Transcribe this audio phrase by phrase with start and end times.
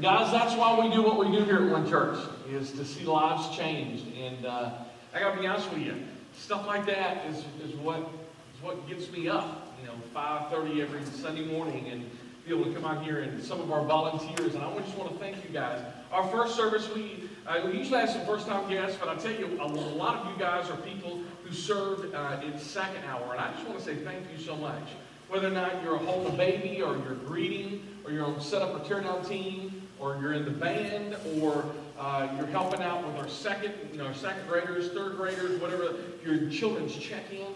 [0.00, 3.04] Guys, that's why we do what we do here at One Church, is to see
[3.04, 4.06] lives changed.
[4.16, 4.70] And uh,
[5.12, 5.94] I got to be honest with you,
[6.34, 9.76] stuff like that is, is what is what gets me up.
[9.78, 12.10] You know, 5:30 every Sunday morning, and
[12.46, 14.54] be able to come out here and some of our volunteers.
[14.54, 15.84] And I just want to thank you guys.
[16.10, 19.60] Our first service, we, uh, we usually have some first-time guests, but I tell you,
[19.60, 23.52] a lot of you guys are people who served uh, in second hour, and I
[23.52, 24.82] just want to say thank you so much.
[25.28, 28.88] Whether or not you're a baby, or you're greeting, or you're on set up or
[28.88, 31.64] tear down team, or you're in the band, or
[31.98, 36.50] uh, you're helping out with our second, you know, second graders, third graders, whatever your
[36.50, 37.46] children's check-in.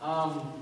[0.00, 0.52] Um,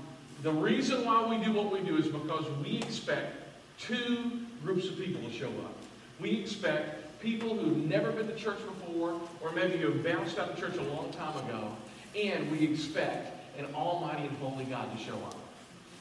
[0.43, 3.35] the reason why we do what we do is because we expect
[3.79, 5.75] two groups of people to show up.
[6.19, 10.49] We expect people who've never been to church before, or maybe who have bounced out
[10.49, 11.71] of church a long time ago,
[12.15, 15.35] and we expect an almighty and holy God to show up.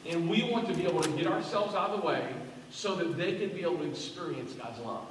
[0.09, 2.35] And we want to be able to get ourselves out of the way
[2.71, 5.07] so that they can be able to experience God's love.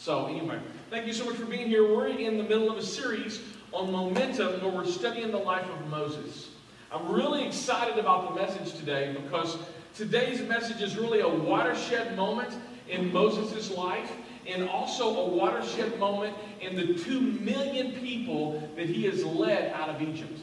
[0.00, 1.82] So, anyway, thank you so much for being here.
[1.82, 3.40] We're in the middle of a series
[3.72, 6.50] on momentum where we're studying the life of Moses.
[6.92, 9.58] I'm really excited about the message today because
[9.96, 12.54] today's message is really a watershed moment
[12.88, 14.08] in Moses' life
[14.46, 19.88] and also a watershed moment in the two million people that he has led out
[19.88, 20.38] of Egypt.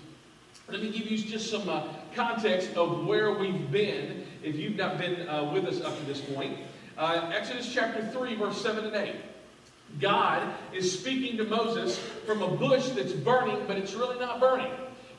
[0.67, 4.97] Let me give you just some uh, context of where we've been if you've not
[4.97, 6.57] been uh, with us up to this point.
[6.97, 9.15] Uh, Exodus chapter 3, verse 7 and 8.
[9.99, 14.71] God is speaking to Moses from a bush that's burning, but it's really not burning.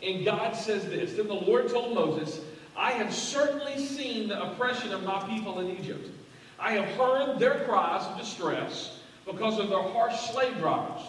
[0.02, 2.40] And God says this Then the Lord told Moses,
[2.76, 6.10] I have certainly seen the oppression of my people in Egypt.
[6.58, 11.02] I have heard their cries of distress because of their harsh slave drivers.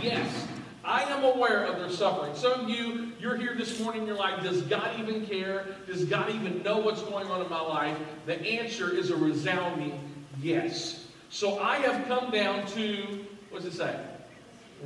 [0.00, 0.46] Yes,
[0.84, 2.34] I am aware of their suffering.
[2.34, 5.76] Some of you, you're here this morning, you're like, does God even care?
[5.86, 7.96] Does God even know what's going on in my life?
[8.26, 9.98] The answer is a resounding
[10.40, 11.01] yes.
[11.32, 13.98] So I have come down to, what does it say?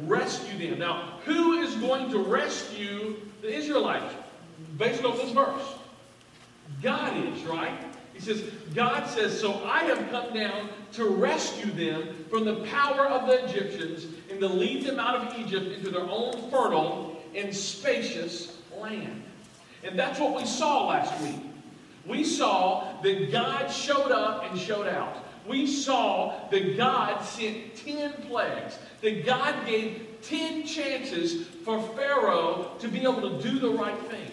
[0.04, 0.78] Rescue them.
[0.78, 4.14] Now, who is going to rescue the Israelites?
[4.78, 5.74] Based on this verse.
[6.80, 7.76] God is, right?
[8.14, 8.42] He says,
[8.74, 13.44] God says, So I have come down to rescue them from the power of the
[13.46, 19.24] Egyptians and to lead them out of Egypt into their own fertile and spacious land.
[19.82, 21.42] And that's what we saw last week.
[22.06, 25.25] We saw that God showed up and showed out.
[25.48, 32.88] We saw that God sent 10 plagues, that God gave 10 chances for Pharaoh to
[32.88, 34.30] be able to do the right thing.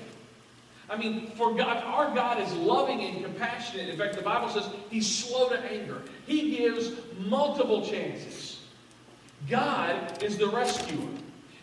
[0.90, 3.90] I mean, for God, our God is loving and compassionate.
[3.90, 6.02] In fact, the Bible says he's slow to anger.
[6.28, 8.60] He gives multiple chances.
[9.50, 11.08] God is the rescuer.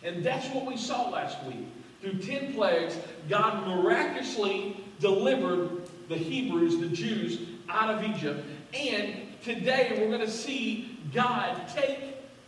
[0.03, 1.67] And that's what we saw last week.
[2.01, 2.97] Through 10 plagues,
[3.29, 7.39] God miraculously delivered the Hebrews, the Jews,
[7.69, 8.43] out of Egypt.
[8.73, 11.99] And today we're going to see God take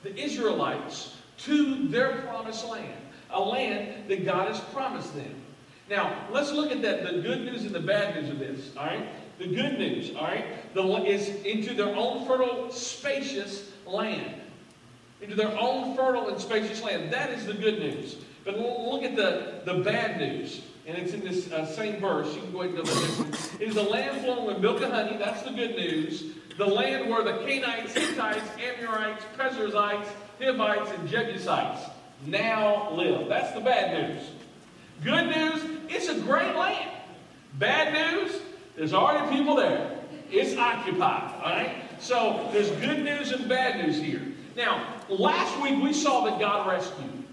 [0.03, 2.97] the Israelites to their promised land,
[3.31, 5.35] a land that God has promised them.
[5.89, 8.85] Now, let's look at that, the good news and the bad news of this, all
[8.85, 9.07] right?
[9.39, 14.35] The good news, all right, the, is into their own fertile, spacious land.
[15.21, 17.11] Into their own fertile and spacious land.
[17.11, 18.17] That is the good news.
[18.43, 20.61] But look at the, the bad news.
[20.85, 22.33] And it's in this uh, same verse.
[22.35, 23.39] You can go ahead and go there.
[23.61, 25.15] It is a land flowing with milk and honey.
[25.17, 26.23] That's the good news.
[26.57, 30.09] The land where the Canaanites, Hittites, Amorites, Perizzites,
[30.39, 31.89] Hivites, and Jebusites
[32.27, 33.27] now live.
[33.27, 34.29] That's the bad news.
[35.03, 36.91] Good news, it's a great land.
[37.55, 38.39] Bad news,
[38.75, 39.99] there's already people there.
[40.31, 41.75] It's occupied, all right?
[41.99, 44.21] So there's good news and bad news here.
[44.55, 47.23] Now, last week we saw that God rescued.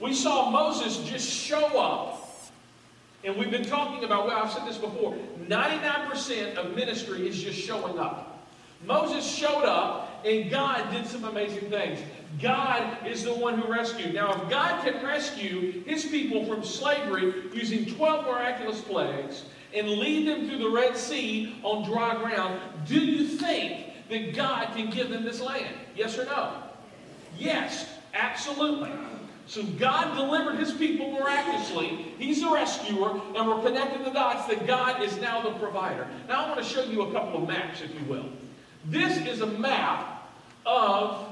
[0.00, 2.18] We saw Moses just show up.
[3.24, 7.58] And we've been talking about, well, I've said this before 99% of ministry is just
[7.60, 8.31] showing up.
[8.84, 12.00] Moses showed up, and God did some amazing things.
[12.40, 14.14] God is the one who rescued.
[14.14, 19.44] Now, if God can rescue his people from slavery using 12 miraculous plagues
[19.74, 24.74] and lead them through the Red Sea on dry ground, do you think that God
[24.74, 25.74] can give them this land?
[25.94, 26.54] Yes or no?
[27.38, 28.90] Yes, absolutely.
[29.46, 32.14] So God delivered his people miraculously.
[32.18, 36.06] He's the rescuer, and we're connecting the dots that God is now the provider.
[36.28, 38.26] Now I want to show you a couple of maps, if you will.
[38.86, 40.28] This is a map
[40.66, 41.28] of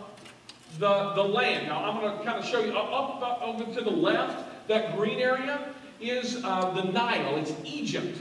[0.78, 1.66] the, the land.
[1.66, 4.96] Now, I'm going to kind of show you up, up, over to the left, that
[4.96, 7.36] green area is uh, the Nile.
[7.36, 8.20] It's Egypt.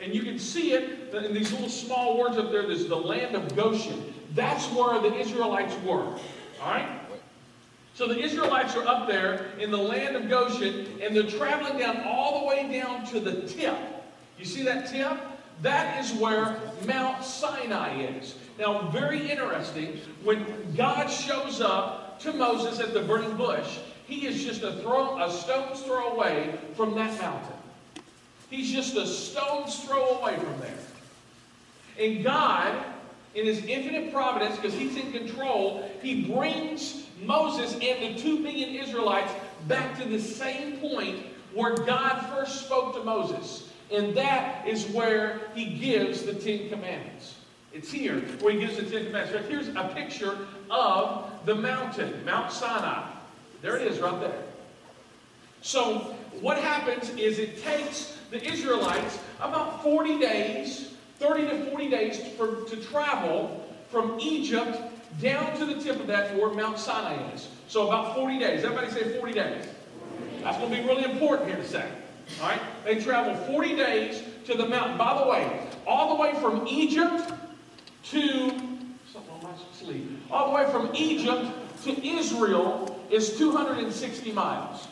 [0.00, 2.66] And you can see it in these little small words up there.
[2.66, 4.14] There's the land of Goshen.
[4.34, 6.04] That's where the Israelites were.
[6.04, 6.20] All
[6.62, 7.00] right?
[7.94, 12.00] So the Israelites are up there in the land of Goshen, and they're traveling down
[12.06, 13.76] all the way down to the tip.
[14.38, 15.18] You see that tip?
[15.60, 18.34] That is where Mount Sinai is.
[18.58, 20.44] Now, very interesting, when
[20.76, 25.30] God shows up to Moses at the burning bush, he is just a, throw, a
[25.30, 27.56] stone's throw away from that mountain.
[28.50, 30.78] He's just a stone's throw away from there.
[31.98, 32.84] And God,
[33.34, 38.74] in his infinite providence, because he's in control, he brings Moses and the two million
[38.74, 39.32] Israelites
[39.68, 43.70] back to the same point where God first spoke to Moses.
[43.90, 47.36] And that is where he gives the Ten Commandments.
[47.72, 49.48] It's here where he gives the Ten Commandments.
[49.48, 50.36] Here's a picture
[50.70, 53.02] of the mountain, Mount Sinai.
[53.62, 54.42] There it is right there.
[55.62, 62.20] So what happens is it takes the Israelites about 40 days, 30 to 40 days
[62.36, 64.78] for, to travel from Egypt
[65.20, 67.48] down to the tip of that where Mount Sinai is.
[67.68, 68.64] So about 40 days.
[68.64, 69.66] Everybody say 40 days.
[70.42, 71.88] That's going to be really important here to say.
[72.40, 72.60] All right?
[72.84, 74.98] They travel 40 days to the mountain.
[74.98, 77.32] By the way, all the way from Egypt
[78.12, 78.50] to
[79.10, 80.18] something on my sleeve.
[80.30, 81.46] All the way from Egypt
[81.84, 84.86] to Israel is 260 miles.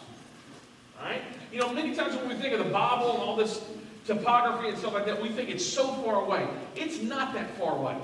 [0.99, 1.23] All right?
[1.53, 3.63] You know, many times when we think of the Bible and all this
[4.07, 6.49] topography and stuff like that, we think it's so far away.
[6.77, 7.97] It's not that far away.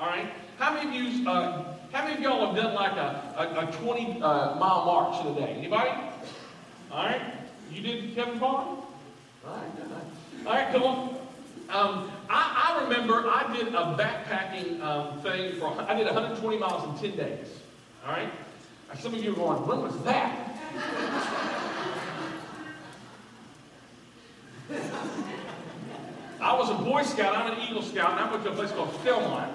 [0.00, 0.28] All right?
[0.58, 3.72] How many of you, uh, how many of y'all have done like a, a, a
[3.72, 5.54] 20 uh, mile march in a day?
[5.58, 5.90] Anybody?
[6.90, 7.20] All right?
[7.70, 8.66] You did Kevin Farm?
[8.66, 8.86] All
[9.46, 10.46] right.
[10.46, 11.18] All right, come on.
[11.68, 17.02] Um, I, I, remember I did a backpacking um, thing for, I did 120 miles
[17.02, 17.48] in 10 days.
[18.06, 18.30] All right?
[18.98, 20.44] Some of you are going, when was that?
[26.40, 28.70] I was a Boy Scout, I'm an Eagle Scout, and I went to a place
[28.72, 29.50] called Philmont.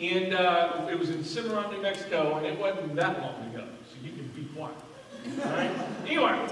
[0.00, 3.96] And uh, it was in Cimarron, New Mexico, and it wasn't that long ago, so
[4.04, 4.76] you can be quiet.
[5.44, 5.70] All right?
[6.06, 6.48] Anyway,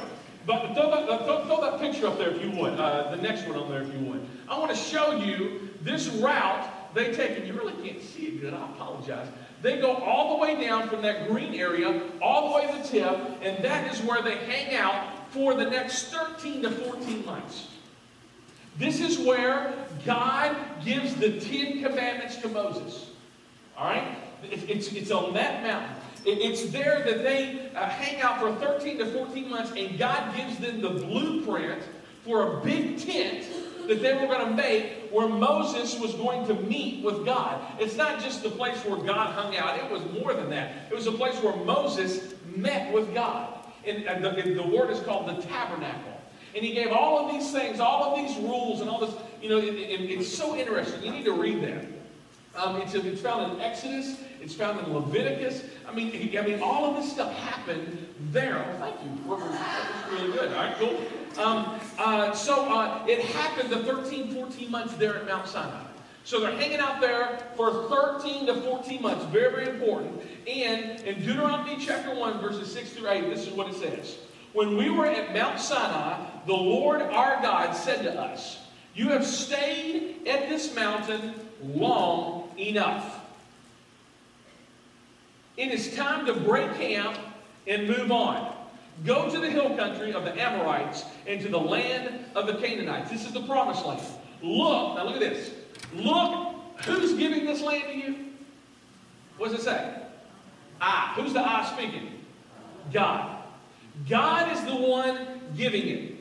[0.47, 2.79] but throw that, throw, throw that, picture up there if you would.
[2.79, 4.27] Uh, the next one on there if you would.
[4.49, 8.41] I want to show you this route they take, and you really can't see it
[8.41, 8.55] good.
[8.55, 9.29] I apologize.
[9.61, 12.89] They go all the way down from that green area, all the way to the
[12.89, 17.69] tip, and that is where they hang out for the next 13 to 14 months.
[18.79, 20.55] This is where God
[20.85, 23.11] gives the Ten Commandments to Moses.
[23.77, 24.17] All right?
[24.43, 25.97] It's, it's on that mountain.
[26.27, 30.59] It's there that they uh, hang out for 13 to 14 months, and God gives
[30.59, 31.83] them the blueprint
[32.25, 33.47] for a big tent
[33.87, 37.61] that they were going to make where Moses was going to meet with God.
[37.79, 40.73] It's not just the place where God hung out, it was more than that.
[40.91, 43.53] It was a place where Moses met with God.
[43.87, 46.21] And, the, and the word is called the tabernacle.
[46.57, 49.15] And he gave all of these things, all of these rules, and all this.
[49.41, 51.05] You know, it, it, it's so interesting.
[51.05, 51.85] You need to read that.
[52.57, 54.19] Um, it's, it's found in Exodus.
[54.47, 55.65] It's found in Leviticus.
[55.89, 58.65] I mean, I mean, all of this stuff happened there.
[58.65, 59.39] Oh, thank you.
[59.51, 60.53] That's really good.
[60.53, 61.45] All right, cool.
[61.45, 65.83] Um, uh, so uh, it happened the 13, 14 months there at Mount Sinai.
[66.23, 69.25] So they're hanging out there for 13 to 14 months.
[69.25, 70.23] Very, very important.
[70.47, 74.17] And in Deuteronomy chapter 1, verses 6 through 8, this is what it says.
[74.53, 78.61] When we were at Mount Sinai, the Lord our God said to us,
[78.95, 81.35] You have stayed at this mountain
[81.65, 83.26] long enough.
[85.57, 87.17] It is time to break camp
[87.67, 88.55] and move on.
[89.05, 93.11] Go to the hill country of the Amorites and to the land of the Canaanites.
[93.11, 94.01] This is the promised land.
[94.43, 95.53] Look, now look at this.
[95.95, 96.55] Look,
[96.85, 98.17] who's giving this land to you?
[99.39, 100.03] What does it say?
[100.81, 101.13] I.
[101.17, 102.25] Who's the I speaking?
[102.93, 103.43] God.
[104.09, 106.15] God is the one giving it.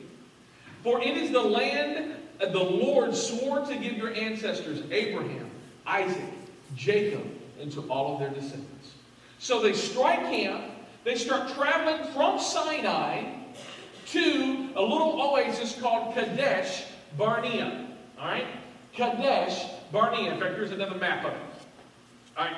[0.82, 5.50] For it is the land the Lord swore to give your ancestors, Abraham,
[5.86, 6.32] Isaac,
[6.74, 7.24] Jacob,
[7.60, 8.94] and to all of their descendants.
[9.38, 10.64] So they strike camp.
[11.04, 13.24] They start traveling from Sinai
[14.06, 16.84] to a little oasis called Kadesh
[17.16, 17.86] Barnea.
[18.18, 18.46] All right?
[18.92, 20.32] Kadesh Barnea.
[20.34, 21.40] In fact, here's another map of it.
[22.36, 22.56] All right?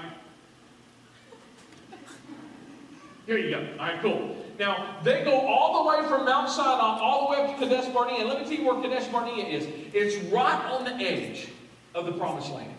[3.26, 3.68] Here you go.
[3.78, 4.36] All right, cool.
[4.58, 7.92] Now, they go all the way from Mount Sinai all the way up to Kadesh
[7.92, 8.24] Barnea.
[8.26, 9.68] Let me tell you where Kadesh Barnea is.
[9.92, 11.48] It's right on the edge
[11.94, 12.72] of the promised land.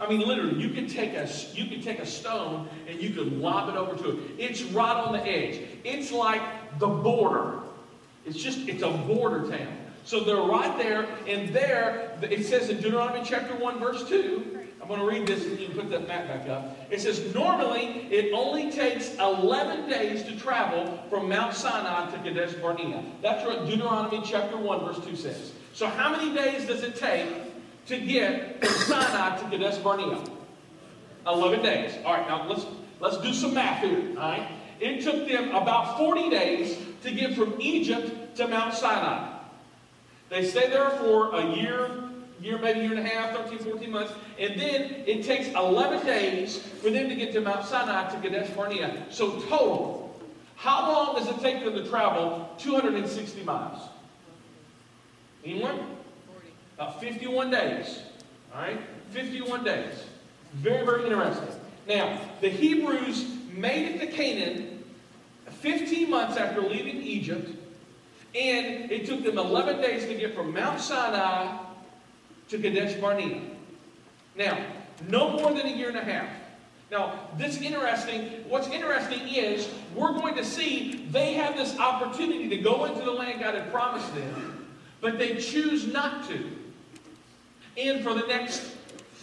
[0.00, 3.32] I mean, literally, you could take a you could take a stone and you could
[3.32, 4.18] lob it over to it.
[4.38, 5.60] It's right on the edge.
[5.84, 6.40] It's like
[6.78, 7.60] the border.
[8.24, 9.76] It's just it's a border town.
[10.04, 14.88] So they're right there, and there it says in Deuteronomy chapter 1, verse 2, I'm
[14.88, 16.78] going to read this and you can put that map back up.
[16.90, 22.54] It says, normally it only takes 11 days to travel from Mount Sinai to Kadesh
[22.54, 23.04] Barnea.
[23.20, 25.52] That's what Deuteronomy chapter 1, verse 2 says.
[25.74, 27.28] So how many days does it take
[27.88, 30.22] to get from Sinai to Kadesh Barnea?
[31.26, 31.92] 11 days.
[32.04, 32.66] All right, now let's,
[33.00, 34.10] let's do some math here.
[34.10, 34.48] All right.
[34.80, 39.36] It took them about 40 days to get from Egypt to Mount Sinai.
[40.28, 42.08] They stayed there for a year
[42.40, 44.12] year, maybe a year and a half, 13, 14 months.
[44.38, 48.50] And then it takes 11 days for them to get to Mount Sinai to Kadesh
[48.50, 49.06] Barnea.
[49.10, 50.16] So total,
[50.56, 53.88] how long does it take them to travel 260 miles?
[55.44, 55.97] Anyone?
[56.78, 58.02] About 51 days.
[58.54, 58.78] All right?
[59.10, 60.04] 51 days.
[60.54, 61.48] Very, very interesting.
[61.88, 64.84] Now, the Hebrews made it to Canaan
[65.46, 67.50] 15 months after leaving Egypt,
[68.32, 71.58] and it took them 11 days to get from Mount Sinai
[72.48, 73.40] to Kadesh Barnea.
[74.36, 74.56] Now,
[75.08, 76.28] no more than a year and a half.
[76.92, 82.58] Now, this interesting, what's interesting is we're going to see they have this opportunity to
[82.58, 84.68] go into the land God had promised them,
[85.00, 86.50] but they choose not to.
[87.78, 88.60] And for the next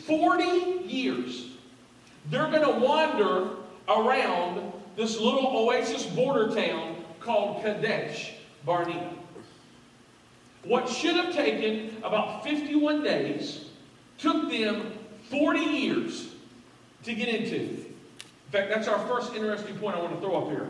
[0.07, 1.47] 40 years,
[2.29, 3.49] they're going to wander
[3.89, 8.33] around this little oasis border town called Kadesh
[8.65, 9.11] Barnea.
[10.63, 13.65] What should have taken about 51 days
[14.17, 14.93] took them
[15.29, 16.29] 40 years
[17.03, 17.55] to get into.
[17.55, 20.69] In fact, that's our first interesting point I want to throw up here.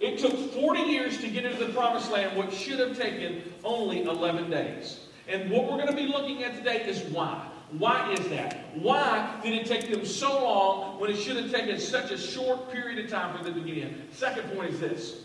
[0.00, 4.04] It took 40 years to get into the promised land, what should have taken only
[4.04, 5.03] 11 days.
[5.28, 7.46] And what we're going to be looking at today is why.
[7.78, 8.76] Why is that?
[8.76, 12.70] Why did it take them so long when it should have taken such a short
[12.70, 14.02] period of time for them to get in?
[14.12, 15.22] Second point is this.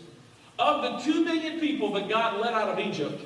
[0.58, 3.22] Of the two million people that God led out of Egypt,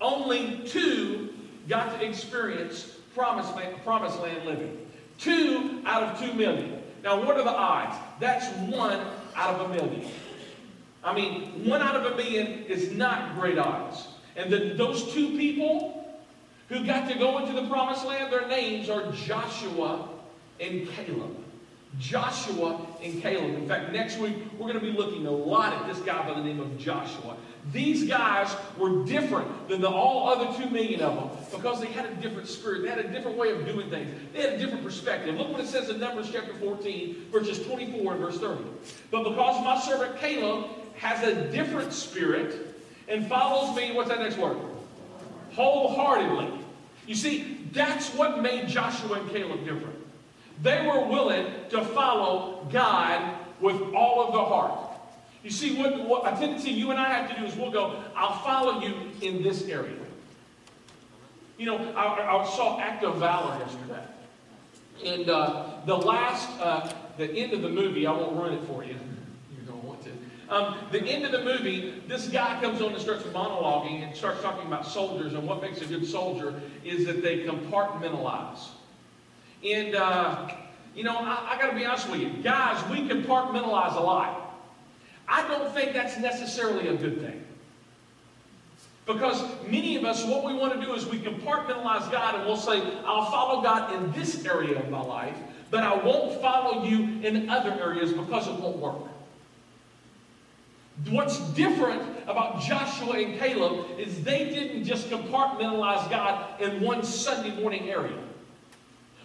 [0.00, 1.32] only two
[1.68, 4.86] got to experience promised land, promised land living.
[5.18, 6.82] Two out of two million.
[7.02, 7.96] Now, what are the odds?
[8.20, 9.00] That's one
[9.34, 10.10] out of a million.
[11.02, 14.08] I mean, one out of a million is not great odds.
[14.36, 16.05] And the, those two people
[16.68, 20.08] who got to go into the promised land, their names are Joshua
[20.60, 21.36] and Caleb.
[21.98, 23.54] Joshua and Caleb.
[23.54, 26.34] In fact, next week we're going to be looking a lot at this guy by
[26.34, 27.36] the name of Joshua.
[27.72, 32.06] These guys were different than the all other two million of them because they had
[32.06, 32.82] a different spirit.
[32.82, 34.14] They had a different way of doing things.
[34.32, 35.36] They had a different perspective.
[35.36, 38.62] Look what it says in Numbers chapter 14, verses 24 and verse 30.
[39.10, 42.76] But because my servant Caleb has a different spirit
[43.08, 44.58] and follows me, what's that next word?
[45.56, 46.50] Wholeheartedly.
[47.06, 49.96] You see, that's what made Joshua and Caleb different.
[50.62, 54.90] They were willing to follow God with all of their heart.
[55.42, 58.02] You see, what, what a tendency you and I have to do is we'll go,
[58.14, 59.94] I'll follow you in this area.
[61.58, 64.02] You know, I, I saw Act of Valor yesterday.
[65.04, 68.84] And uh, the last, uh, the end of the movie, I won't ruin it for
[68.84, 68.96] you.
[70.48, 74.42] Um, the end of the movie, this guy comes on and starts monologuing and starts
[74.42, 78.68] talking about soldiers, and what makes a good soldier is that they compartmentalize.
[79.64, 80.48] And, uh,
[80.94, 82.30] you know, I, I got to be honest with you.
[82.42, 84.56] Guys, we compartmentalize a lot.
[85.28, 87.42] I don't think that's necessarily a good thing.
[89.04, 92.56] Because many of us, what we want to do is we compartmentalize God and we'll
[92.56, 95.36] say, I'll follow God in this area of my life,
[95.70, 99.08] but I won't follow you in other areas because it won't work.
[101.10, 107.54] What's different about Joshua and Caleb is they didn't just compartmentalize God in one Sunday
[107.60, 108.18] morning area,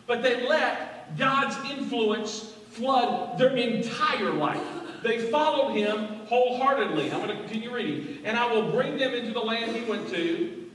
[0.06, 4.62] but they let God's influence flood their entire life.
[5.02, 7.12] They followed him wholeheartedly.
[7.12, 8.20] I'm going to continue reading.
[8.26, 10.70] And I will bring them into the land he went to,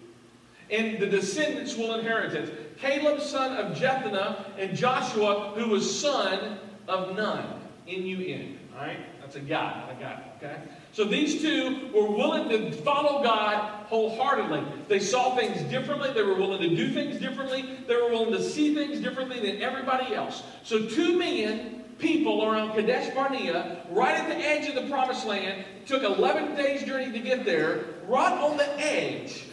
[0.71, 2.79] and the descendants will inherit it.
[2.79, 7.47] Caleb, son of Jephunneh, and Joshua, who was son of Nun.
[7.87, 8.59] N-U-N.
[8.75, 8.99] All right?
[9.21, 10.23] That's a guy, not a guy.
[10.39, 10.57] Okay?
[10.97, 14.65] So these two were willing to follow God wholeheartedly.
[14.89, 16.11] They saw things differently.
[16.15, 17.69] They were willing to do things differently.
[17.87, 20.43] They were willing to see things differently than everybody else.
[20.63, 25.67] So two men, people around Kadesh Barnea, right at the edge of the promised land,
[25.85, 29.45] took 11 days journey to get there, right on the edge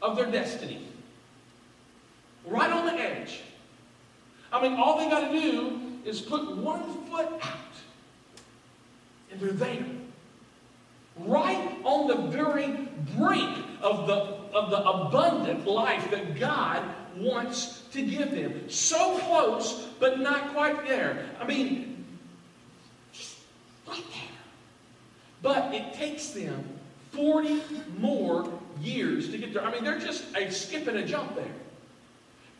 [0.00, 0.86] of their destiny.
[2.46, 3.40] Right on the edge.
[4.52, 7.74] I mean, all they got to do is put one foot out,
[9.32, 10.01] and they're there
[11.18, 16.82] right on the very brink of the, of the abundant life that God
[17.16, 18.68] wants to give them.
[18.68, 21.26] So close, but not quite there.
[21.40, 22.06] I mean,
[23.12, 23.38] just
[23.86, 24.22] right there.
[25.42, 26.64] But it takes them
[27.12, 27.62] 40
[27.98, 28.48] more
[28.80, 29.64] years to get there.
[29.64, 31.44] I mean, they're just a skip and a jump there.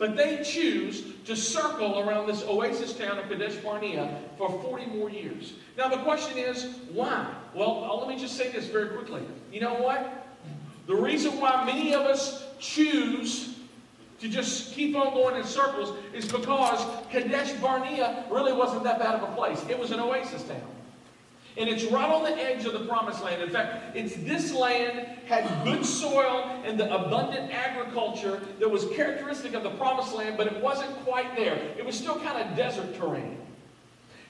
[0.03, 5.09] But they choose to circle around this oasis town of Kadesh Barnea for 40 more
[5.09, 5.53] years.
[5.77, 7.33] Now, the question is, why?
[7.55, 9.21] Well, uh, let me just say this very quickly.
[9.49, 10.27] You know what?
[10.87, 13.59] The reason why many of us choose
[14.19, 19.15] to just keep on going in circles is because Kadesh Barnea really wasn't that bad
[19.15, 19.63] of a place.
[19.69, 20.59] It was an oasis town.
[21.55, 23.41] And it's right on the edge of the promised land.
[23.41, 29.53] In fact, it's this land had good soil and the abundant agriculture that was characteristic
[29.53, 31.55] of the promised land, but it wasn't quite there.
[31.77, 33.37] It was still kind of desert terrain.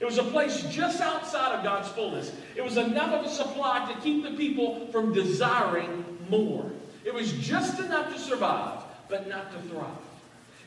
[0.00, 2.32] It was a place just outside of God's fullness.
[2.56, 6.70] It was enough of a supply to keep the people from desiring more.
[7.04, 9.88] It was just enough to survive, but not to thrive.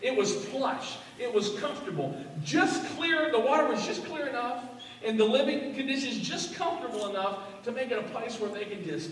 [0.02, 0.98] It was plush.
[1.20, 2.16] It was comfortable.
[2.44, 4.64] Just clear, the water was just clear enough,
[5.04, 8.84] and the living conditions just comfortable enough to make it a place where they could
[8.84, 9.12] just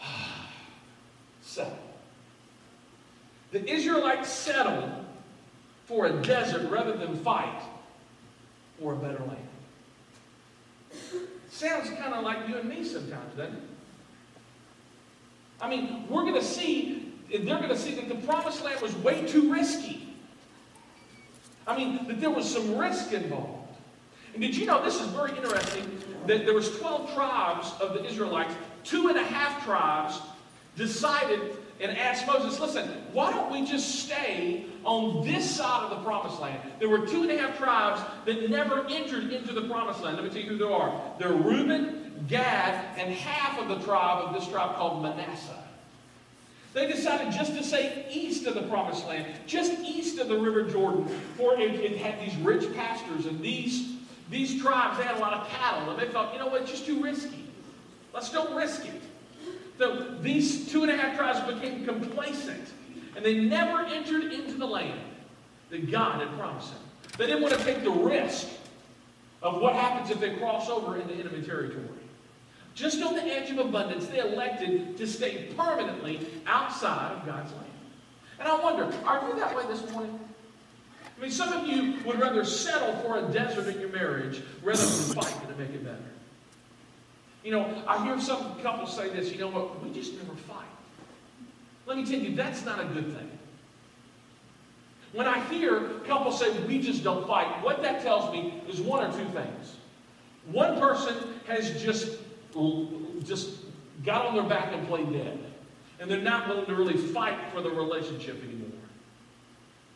[1.42, 1.78] settle.
[3.50, 4.90] The Israelites settled
[5.86, 7.62] for a desert rather than fight
[8.78, 9.48] for a better land.
[11.50, 13.62] Sounds kind of like you and me sometimes, doesn't it?
[15.60, 18.94] I mean, we're going to see, they're going to see that the promised land was
[18.96, 20.14] way too risky.
[21.66, 23.57] I mean, that there was some risk involved.
[24.38, 28.04] And did you know, this is very interesting, that there was 12 tribes of the
[28.04, 28.54] Israelites,
[28.84, 30.20] two and a half tribes
[30.76, 36.04] decided and asked Moses, listen, why don't we just stay on this side of the
[36.04, 36.60] promised land?
[36.78, 40.18] There were two and a half tribes that never entered into the promised land.
[40.18, 41.02] Let me tell you who they are.
[41.18, 45.64] They're Reuben, Gad, and half of the tribe of this tribe called Manasseh.
[46.74, 50.62] They decided just to stay east of the promised land, just east of the River
[50.62, 53.97] Jordan, for it, it had these rich pastures and these,
[54.30, 56.70] these tribes, they had a lot of cattle, and they thought, you know what, it's
[56.70, 57.44] just too risky.
[58.12, 59.00] Let's don't risk it.
[59.78, 62.68] So these two and a half tribes became complacent,
[63.16, 65.00] and they never entered into the land
[65.70, 66.82] that God had promised them.
[67.16, 68.48] They didn't want to take the risk
[69.42, 71.84] of what happens if they cross over into enemy territory.
[72.74, 77.64] Just on the edge of abundance, they elected to stay permanently outside of God's land.
[78.38, 80.18] And I wonder, are you that way this morning?
[81.18, 84.84] I mean, some of you would rather settle for a desert in your marriage rather
[84.84, 85.98] than fight to make it better.
[87.42, 90.66] You know, I hear some couples say this, you know what, we just never fight.
[91.86, 93.30] Let me tell you, that's not a good thing.
[95.12, 99.04] When I hear couples say we just don't fight, what that tells me is one
[99.04, 99.76] or two things.
[100.52, 102.18] One person has just,
[103.24, 103.50] just
[104.04, 105.38] got on their back and played dead.
[106.00, 108.57] And they're not willing to really fight for the relationship anymore.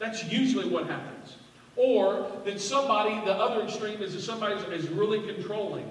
[0.02, 1.36] That's usually what happens.
[1.76, 5.88] Or that somebody, the other extreme is that somebody is really controlling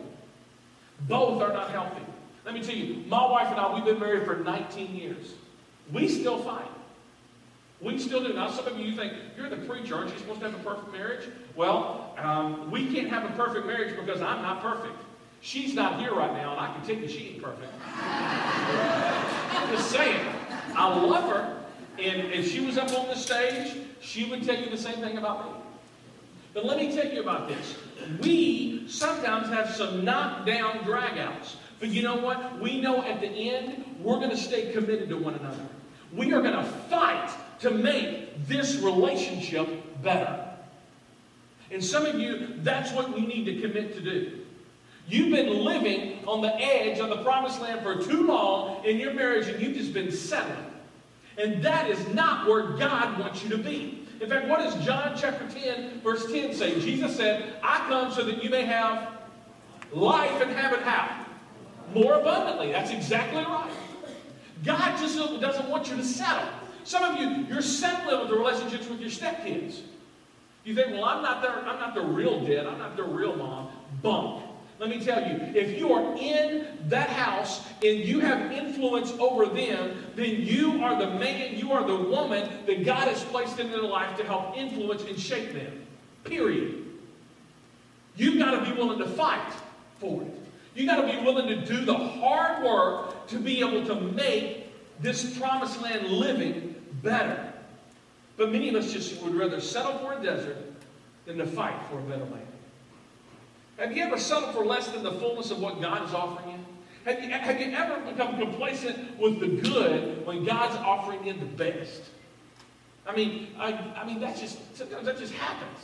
[1.08, 2.04] both are not healthy.
[2.46, 5.34] Let me tell you, my wife and I, we've been married for 19 years.
[5.94, 6.70] We still fight.
[7.80, 8.34] We still do.
[8.34, 10.92] Now, some of you think, you're the preacher, aren't you supposed to have a perfect
[10.92, 11.30] marriage?
[11.56, 14.94] Well, um, we can't have a perfect marriage because I'm not perfect.
[15.40, 17.72] She's not here right now, and I can tell you she ain't perfect.
[17.96, 20.28] I'm just saying,
[20.76, 21.58] I love her,
[21.98, 25.18] and if she was up on the stage, she would tell you the same thing
[25.18, 25.62] about me.
[26.54, 27.76] But let me tell you about this.
[28.22, 31.56] We sometimes have some knockdown dragouts.
[31.80, 32.60] But you know what?
[32.60, 35.66] We know at the end, we're going to stay committed to one another.
[36.14, 39.68] We are going to fight to make this relationship
[40.04, 40.46] better.
[41.72, 44.40] And some of you, that's what you need to commit to do.
[45.08, 49.14] You've been living on the edge of the promised land for too long in your
[49.14, 50.71] marriage and you've just been settling.
[51.38, 54.08] And that is not where God wants you to be.
[54.20, 56.80] In fact, what does John chapter 10, verse 10 say?
[56.80, 59.10] Jesus said, I come so that you may have
[59.92, 61.26] life and have it how?
[61.94, 62.72] More abundantly.
[62.72, 63.72] That's exactly right.
[64.64, 66.48] God just doesn't want you to settle.
[66.84, 69.82] Some of you, you're settling with the relationships with your stepkids.
[70.64, 73.36] You think, well, I'm not their, I'm not the real dad, I'm not their real
[73.36, 73.70] mom.
[74.04, 74.44] Bunk.
[74.82, 79.46] Let me tell you, if you are in that house and you have influence over
[79.46, 83.70] them, then you are the man, you are the woman that God has placed in
[83.70, 85.86] their life to help influence and shape them.
[86.24, 86.84] Period.
[88.16, 89.54] You've got to be willing to fight
[90.00, 90.36] for it.
[90.74, 94.74] You've got to be willing to do the hard work to be able to make
[95.00, 97.54] this promised land living better.
[98.36, 100.58] But many of us just would rather settle for a desert
[101.28, 102.48] than to fight for a better land.
[103.82, 106.66] Have you ever settled for less than the fullness of what God is offering you?
[107.06, 111.46] Have you, have you ever become complacent with the good when God's offering you the
[111.46, 112.04] best?
[113.08, 115.80] I mean, I, I mean, that just, sometimes that just happens.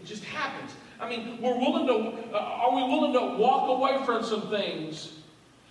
[0.00, 0.70] It just happens.
[1.00, 5.18] I mean, we're willing to, uh, are we willing to walk away from some things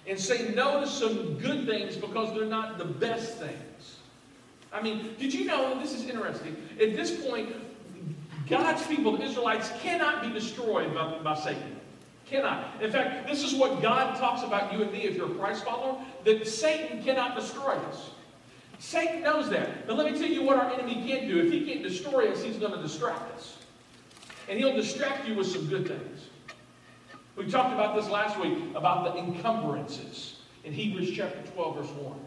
[0.05, 3.99] and say no to some good things because they're not the best things?
[4.73, 7.55] I mean, did you know, this is interesting, at this point,
[8.53, 11.75] God's people, the Israelites, cannot be destroyed by, by Satan.
[12.27, 12.79] Cannot.
[12.83, 15.65] In fact, this is what God talks about you and me if you're a Christ
[15.65, 18.11] follower, that Satan cannot destroy us.
[18.77, 19.87] Satan knows that.
[19.87, 21.39] But let me tell you what our enemy can do.
[21.39, 23.57] If he can't destroy us, he's going to distract us.
[24.47, 26.27] And he'll distract you with some good things.
[27.35, 32.19] We talked about this last week about the encumbrances in Hebrews chapter 12, verse 1.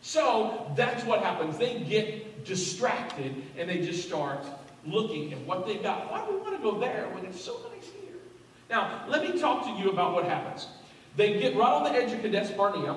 [0.00, 1.56] So that's what happens.
[1.56, 4.44] They get distracted and they just start
[4.86, 6.10] looking at what they've got.
[6.10, 8.16] Why do we want to go there when it's so nice here?
[8.70, 10.66] Now, let me talk to you about what happens.
[11.16, 12.96] They get right on the edge of Kadesh Barnea,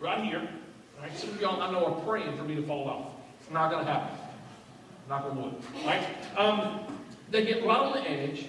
[0.00, 0.48] right here.
[1.00, 1.16] Right?
[1.16, 3.12] Some of y'all I know are praying for me to fall off.
[3.40, 4.16] It's not going to happen.
[5.08, 5.54] Knock on wood.
[5.84, 6.06] Right?
[6.36, 6.80] Um,
[7.30, 8.48] they get right on the edge,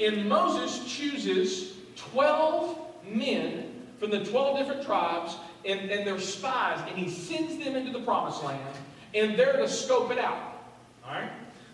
[0.00, 6.98] and Moses chooses 12 men from the 12 different tribes and, and they're spies, and
[6.98, 8.76] he sends them into the promised land,
[9.14, 10.64] and they're to scope it out.
[11.04, 11.30] All right?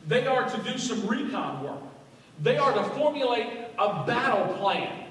[0.07, 1.81] They are to do some recon work.
[2.43, 5.07] They are to formulate a battle plan.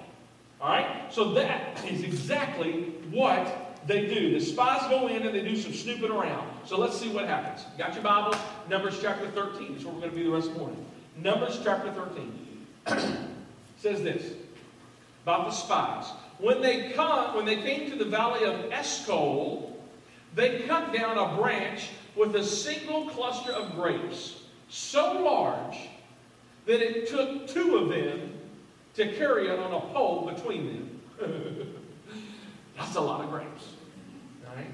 [0.62, 1.12] All right?
[1.12, 4.38] So that is exactly what they do.
[4.38, 6.50] The spies go in and they do some snooping around.
[6.66, 7.66] So let's see what happens.
[7.78, 8.38] Got your Bible?
[8.70, 10.86] Numbers chapter 13 is where we're going to be the rest of the morning.
[11.18, 12.68] Numbers chapter 13
[13.78, 14.34] says this
[15.24, 16.06] about the spies.
[16.40, 19.78] When they come, when they came to the valley of Eshcol,
[20.36, 24.37] they cut down a branch with a single cluster of grapes,
[24.70, 25.78] so large
[26.66, 28.34] that it took two of them
[28.96, 30.68] to carry it on a pole between
[31.20, 31.84] them.
[32.78, 33.74] That's a lot of grapes.
[34.56, 34.68] Right?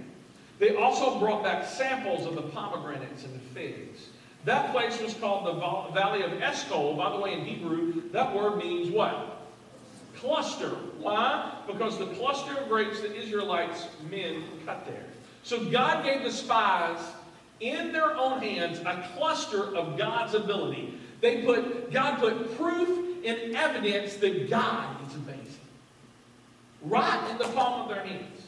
[0.59, 4.07] They also brought back samples of the pomegranates and the figs.
[4.45, 6.95] That place was called the Valley of Eshcol.
[6.95, 9.47] By the way, in Hebrew, that word means what?
[10.17, 10.69] Cluster.
[10.99, 11.53] Why?
[11.65, 15.05] Because the cluster of grapes the Israelites men cut there.
[15.43, 16.99] So God gave the spies
[17.63, 20.99] in their own hands a cluster of God's ability.
[21.21, 25.39] They put God put proof and evidence that God is amazing.
[26.81, 28.41] Right in the palm of their hands.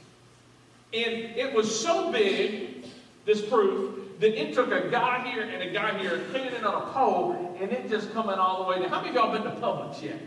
[0.93, 2.85] And it was so big,
[3.25, 6.83] this proof, that it took a guy here and a guy here hanging it on
[6.83, 8.89] a pole, and it just coming all the way down.
[8.89, 10.19] How many of y'all been to Publix yet?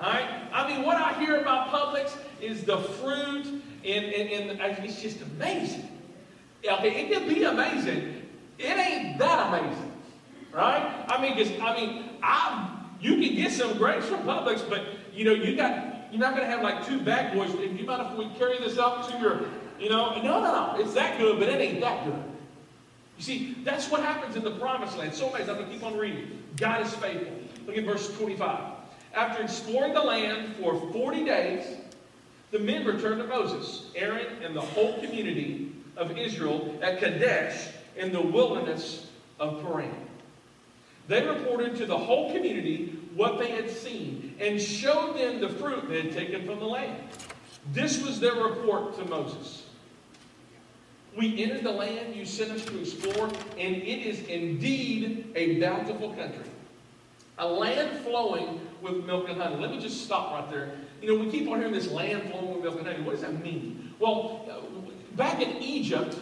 [0.00, 0.48] All right?
[0.52, 3.46] I mean, what I hear about Publix is the fruit,
[3.84, 5.88] and, and, and it's just amazing.
[6.64, 8.22] Okay, it can be amazing.
[8.58, 9.92] It ain't that amazing,
[10.52, 11.04] right?
[11.08, 15.24] I mean, cause, I mean, I you can get some grapes from Publix, but you
[15.24, 17.50] know, you got you're not going to have like two bag boys.
[17.52, 19.40] Do you mind if we carry this up to your,
[19.80, 20.14] you know?
[20.22, 20.74] No, no, no.
[20.76, 22.22] It's that good, but it ain't that good.
[23.16, 25.14] You see, that's what happens in the promised land.
[25.14, 25.56] So amazing.
[25.56, 26.42] I'm to keep on reading.
[26.58, 27.32] God is faithful.
[27.66, 28.60] Look at verse 25.
[29.14, 31.78] After exploring the land for 40 days,
[32.50, 38.12] the men returned to Moses, Aaron, and the whole community of Israel at Kadesh in
[38.12, 39.94] the wilderness of Paran.
[41.08, 45.88] They reported to the whole community what they had seen and showed them the fruit
[45.88, 47.02] they had taken from the land.
[47.72, 49.66] This was their report to Moses.
[51.16, 53.28] We entered the land you sent us to explore,
[53.58, 56.44] and it is indeed a bountiful country.
[57.38, 59.56] A land flowing with milk and honey.
[59.56, 60.72] Let me just stop right there.
[61.02, 63.02] You know, we keep on hearing this land flowing with milk and honey.
[63.02, 63.94] What does that mean?
[63.98, 64.61] Well,
[65.16, 66.16] back in Egypt,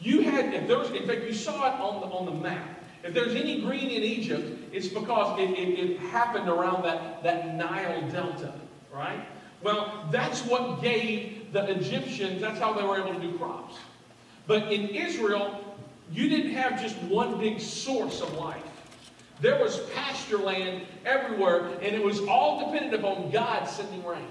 [0.00, 2.68] you had, if there was, in fact, you saw it on the, on the map.
[3.02, 7.54] If there's any green in Egypt, it's because it, it, it happened around that, that
[7.54, 8.52] Nile Delta,
[8.92, 9.26] right?
[9.62, 13.76] Well, that's what gave the Egyptians, that's how they were able to do crops.
[14.46, 15.76] But in Israel,
[16.12, 18.62] you didn't have just one big source of life.
[19.40, 24.26] There was pasture land everywhere, and it was all dependent upon God sending rain.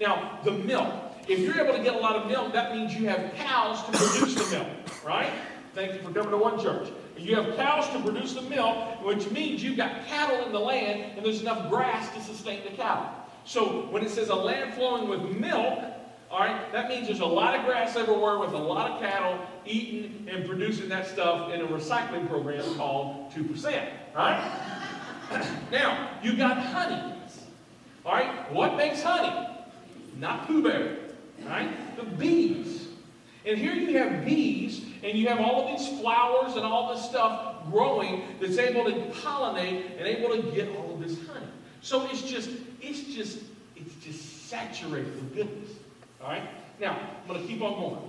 [0.00, 0.92] Now, the milk.
[1.28, 3.92] If you're able to get a lot of milk, that means you have cows to
[3.92, 4.68] produce the milk,
[5.04, 5.30] right?
[5.74, 6.88] Thank you for coming to one church.
[7.18, 11.16] You have cows to produce the milk, which means you've got cattle in the land,
[11.16, 13.06] and there's enough grass to sustain the cattle.
[13.44, 15.84] So when it says a land flowing with milk,
[16.30, 19.38] all right, that means there's a lot of grass everywhere with a lot of cattle
[19.66, 23.90] eating and producing that stuff in a recycling program called 2%.
[24.14, 24.86] Right?
[25.70, 27.14] now, you got honey.
[28.06, 29.46] All right, what makes honey?
[30.16, 31.07] Not Bear.
[31.46, 31.96] Right?
[31.96, 32.88] The bees.
[33.46, 37.04] And here you have bees, and you have all of these flowers and all this
[37.04, 41.46] stuff growing that's able to pollinate and able to get all of this honey.
[41.80, 43.38] So it's just, it's just,
[43.76, 45.70] it's just saturated with goodness.
[46.22, 46.42] All right?
[46.80, 48.02] Now, I'm going to keep on going.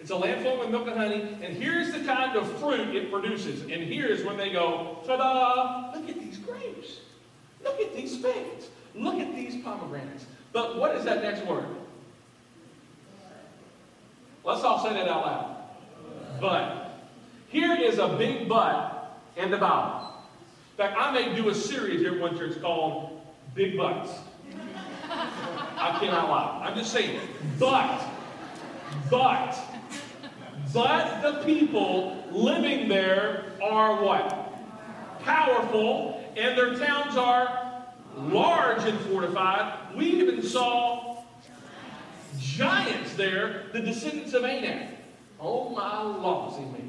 [0.00, 3.10] It's a land flowing with milk and honey, and here's the kind of fruit it
[3.10, 3.62] produces.
[3.62, 5.92] And here's when they go, ta-da!
[5.98, 6.98] Look at these grapes.
[7.64, 8.68] Look at these figs.
[8.94, 10.26] Look at these pomegranates.
[10.52, 11.66] But what is that next word?
[14.48, 15.56] Let's all say that out loud.
[16.40, 16.84] But.
[17.48, 20.10] Here is a big but in the Bible.
[20.70, 23.20] In fact, I may do a series here at one church called
[23.54, 24.10] Big Butts.
[25.10, 26.66] I cannot lie.
[26.66, 27.20] I'm just saying.
[27.58, 28.02] But,
[29.10, 29.58] but,
[30.72, 34.54] but the people living there are what?
[35.24, 37.84] Powerful, and their towns are
[38.16, 39.94] large and fortified.
[39.94, 41.17] We even saw
[42.58, 44.88] giants there, the descendants of Anak.
[45.40, 46.88] Oh my lossy me.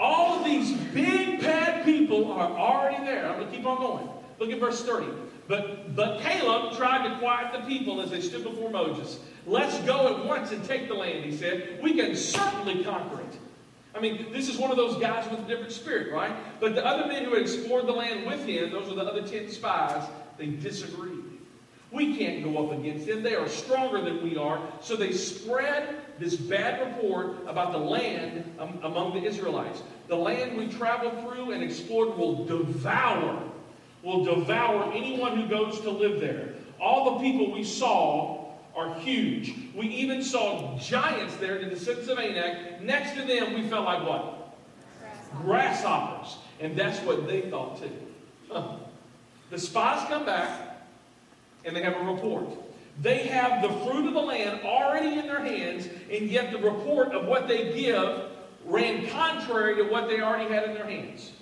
[0.00, 3.28] All of these big bad people are already there.
[3.28, 4.08] I'm going to keep on going.
[4.38, 5.08] Look at verse 30.
[5.46, 9.20] But, but Caleb tried to quiet the people as they stood before Moses.
[9.46, 11.78] Let's go at once and take the land, he said.
[11.82, 13.38] We can certainly conquer it.
[13.94, 16.34] I mean, this is one of those guys with a different spirit, right?
[16.60, 19.26] But the other men who had explored the land with him, those are the other
[19.26, 21.15] 10 spies, they disagreed.
[21.96, 23.22] We can't go up against them.
[23.22, 24.60] They are stronger than we are.
[24.82, 28.44] So they spread this bad report about the land
[28.82, 29.82] among the Israelites.
[30.08, 33.42] The land we traveled through and explored will devour,
[34.02, 36.52] will devour anyone who goes to live there.
[36.78, 39.54] All the people we saw are huge.
[39.74, 42.82] We even saw giants there, the descendants of Anak.
[42.82, 44.54] Next to them, we felt like what?
[45.00, 45.44] Grasshoppers.
[45.46, 46.36] Grasshoppers.
[46.60, 47.90] And that's what they thought too.
[48.50, 48.76] Huh.
[49.48, 50.65] The spies come back
[51.66, 52.48] and they have a report.
[53.02, 57.12] They have the fruit of the land already in their hands, and yet the report
[57.12, 58.22] of what they give
[58.64, 61.32] ran contrary to what they already had in their hands.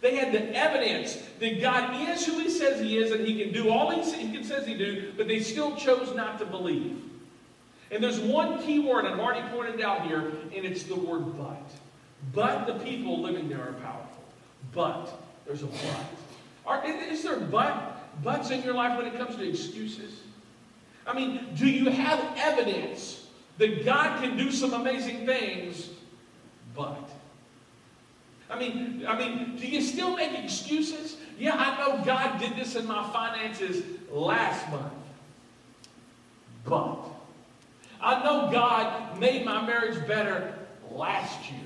[0.00, 3.52] They had the evidence that God is who He says He is, and He can
[3.52, 7.02] do all He says He do, but they still chose not to believe.
[7.90, 11.70] And there's one key word I've already pointed out here, and it's the word but.
[12.32, 14.24] But the people living there are powerful.
[14.72, 16.06] But there's a but.
[16.66, 20.20] Are, is there but buts in your life when it comes to excuses?
[21.06, 23.26] I mean, do you have evidence
[23.58, 25.90] that God can do some amazing things,
[26.74, 27.10] but?
[28.50, 31.16] I mean, I mean, do you still make excuses?
[31.38, 34.92] Yeah, I know God did this in my finances last month.
[36.64, 37.04] But
[38.00, 40.58] I know God made my marriage better
[40.90, 41.60] last year.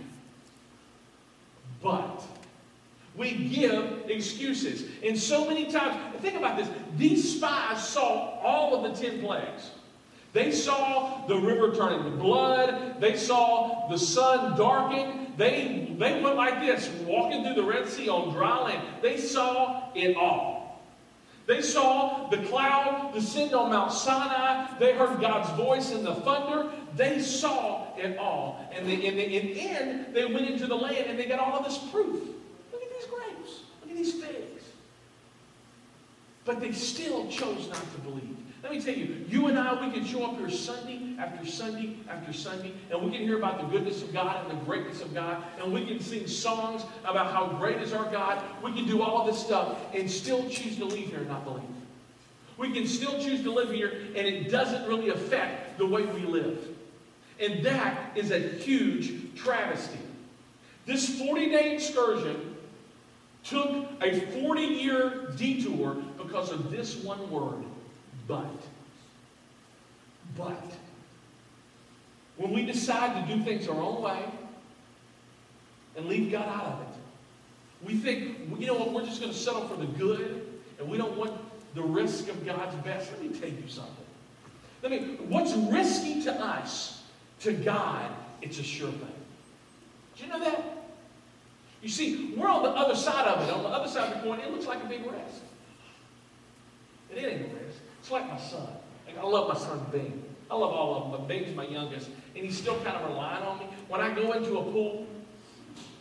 [1.83, 2.23] But
[3.19, 4.89] we give excuses.
[5.05, 9.73] And so many times, think about this these spies saw all of the ten plagues.
[10.33, 13.01] They saw the river turning to blood.
[13.01, 15.33] They saw the sun darken.
[15.37, 18.87] They, they went like this, walking through the Red Sea on dry land.
[19.03, 20.83] They saw it all.
[21.47, 24.79] They saw the cloud descend on Mount Sinai.
[24.79, 26.71] They heard God's voice in the thunder.
[26.95, 28.69] They saw it all.
[28.77, 31.65] And they, in the end, they went into the land and they got all of
[31.65, 32.38] this proof
[33.99, 34.63] these things.
[36.45, 38.37] But they still chose not to believe.
[38.63, 41.97] Let me tell you, you and I, we can show up here Sunday after Sunday
[42.09, 45.15] after Sunday, and we can hear about the goodness of God and the greatness of
[45.15, 48.43] God, and we can sing songs about how great is our God.
[48.63, 51.63] We can do all this stuff and still choose to leave here and not believe.
[52.57, 56.23] We can still choose to live here, and it doesn't really affect the way we
[56.23, 56.67] live.
[57.41, 60.01] And that is a huge travesty.
[60.85, 62.48] This 40 day excursion
[63.49, 67.65] took a 40 year detour because of this one word,
[68.27, 68.45] but.
[70.37, 70.63] But.
[72.37, 74.25] When we decide to do things our own way
[75.97, 79.39] and leave God out of it, we think, you know what, we're just going to
[79.39, 80.47] settle for the good
[80.79, 81.33] and we don't want
[81.75, 83.11] the risk of God's best.
[83.13, 83.95] Let me tell you something.
[84.83, 87.03] Let me, what's risky to us,
[87.41, 88.11] to God,
[88.43, 89.13] it's a sure thing.
[90.17, 90.78] Do you know that?
[91.83, 93.53] You see, we're on the other side of it.
[93.53, 95.03] On the other side of the coin, it looks like a big.
[97.11, 97.79] And it ain't a risk.
[98.01, 98.69] It's like my son.
[99.07, 100.25] Like I love my son Bing.
[100.51, 103.45] I love all of them, but Bing's my youngest, and he's still kind of relying
[103.45, 103.67] on me.
[103.89, 105.07] When I go into a pool,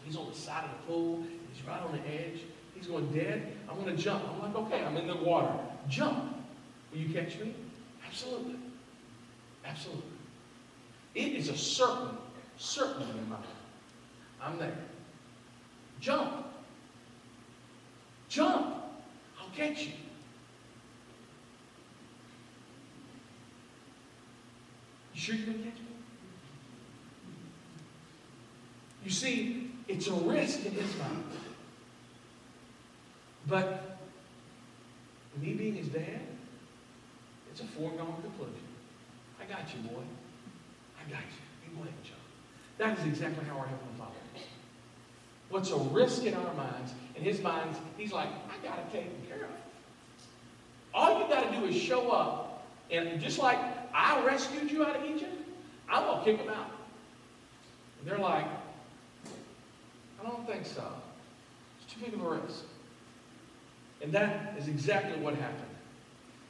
[0.05, 2.41] he's on the side of the pool, he's right on the edge.
[2.73, 4.23] He's going, Dad, I'm going to jump.
[4.29, 5.51] I'm like, okay, I'm in the water.
[5.89, 6.35] Jump.
[6.91, 7.53] Will you catch me?
[8.05, 8.55] Absolutely.
[9.65, 10.03] Absolutely.
[11.15, 12.09] It is a certain,
[12.57, 13.45] certainty in my life.
[14.41, 14.77] I'm there.
[15.99, 16.45] Jump.
[18.29, 18.75] Jump.
[19.39, 19.91] I'll get you.
[25.13, 25.85] You sure you're going to catch me?
[29.03, 31.23] You see, it's a risk in his mind.
[33.47, 33.99] But
[35.41, 36.21] me being his dad,
[37.49, 38.67] it's a foregone conclusion.
[39.41, 40.03] I got you, boy.
[40.99, 41.69] I got you.
[41.69, 41.93] You go ahead.
[42.77, 44.26] That is exactly how our Heavenly Father
[45.49, 46.93] what's a risk in our minds.
[47.15, 49.51] In his minds, he's like, I got it taken care of.
[50.93, 52.65] All you got to do is show up.
[52.89, 53.59] And just like
[53.93, 55.33] I rescued you out of Egypt,
[55.89, 56.71] I'm going to kick them out.
[57.99, 58.45] And they're like,
[60.19, 60.83] I don't think so.
[61.81, 62.63] It's too big of a risk.
[64.01, 65.63] And that is exactly what happened.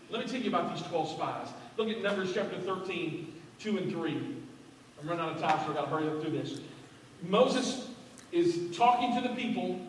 [0.10, 1.48] Let me tell you about these 12 spies.
[1.78, 4.12] Look at Numbers chapter 13, 2 and 3.
[5.02, 6.60] I'm running out of time, so I've got to hurry up through this.
[7.24, 7.87] Moses
[8.38, 9.80] is talking to the people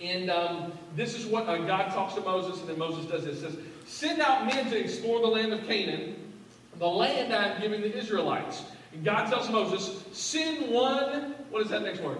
[0.00, 3.40] And um, this is what uh, God talks to Moses, and then Moses does this.
[3.40, 3.56] Says,
[3.86, 6.16] Send out men to explore the land of Canaan,
[6.78, 8.64] the land I'm giving the Israelites.
[8.92, 12.18] And God tells Moses, Send one, what is that next word?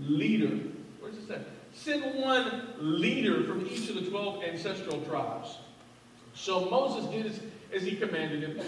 [0.00, 0.56] Leader.
[1.00, 1.40] Where does it say?
[1.74, 5.56] Send one leader from each of the 12 ancestral tribes.
[6.34, 7.40] So Moses did as,
[7.74, 8.60] as he commanded him,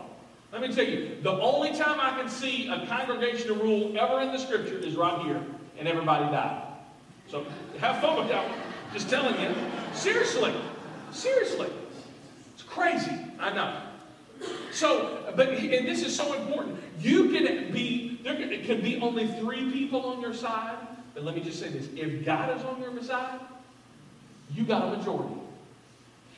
[0.52, 4.32] Let me tell you, the only time I can see a congregational rule ever in
[4.32, 5.42] the Scripture is right here,
[5.78, 6.64] and everybody died.
[7.28, 7.46] So
[7.80, 8.60] have fun with that one.
[8.92, 9.54] Just telling you.
[9.94, 10.54] Seriously.
[11.12, 11.70] Seriously.
[12.70, 13.12] Crazy.
[13.40, 13.82] I know.
[14.72, 16.78] So, but, and this is so important.
[17.00, 20.78] You can be, there can be only three people on your side.
[21.14, 21.88] But let me just say this.
[21.96, 23.40] If God is on your side,
[24.54, 25.36] you got a majority.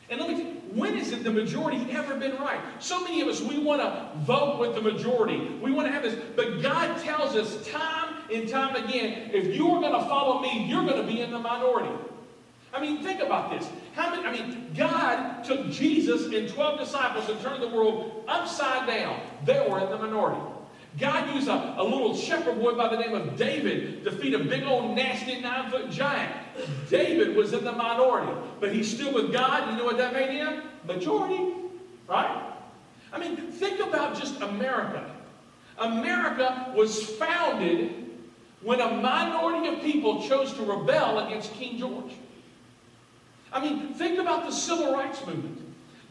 [0.10, 2.60] And let me when has the majority ever been right?
[2.80, 5.38] So many of us, we want to vote with the majority.
[5.62, 6.18] We want to have this.
[6.36, 10.66] But God tells us time and time again, if you are going to follow me,
[10.68, 11.92] you're going to be in the minority.
[12.74, 13.70] I mean, think about this.
[13.94, 18.88] How many, I mean, God took Jesus and 12 disciples and turned the world upside
[18.88, 19.20] down.
[19.46, 20.42] They were in the minority.
[21.00, 24.40] God used a, a little shepherd boy by the name of David to feed a
[24.40, 26.34] big old nasty nine foot giant.
[26.90, 29.72] David was in the minority, but he stood with God.
[29.72, 30.64] You know what that made him?
[30.86, 31.54] Majority,
[32.10, 32.54] right?
[33.14, 35.10] I mean, think about just America.
[35.78, 38.10] America was founded
[38.62, 42.12] when a minority of people chose to rebel against King George.
[43.52, 45.60] I mean, think about the civil rights movement.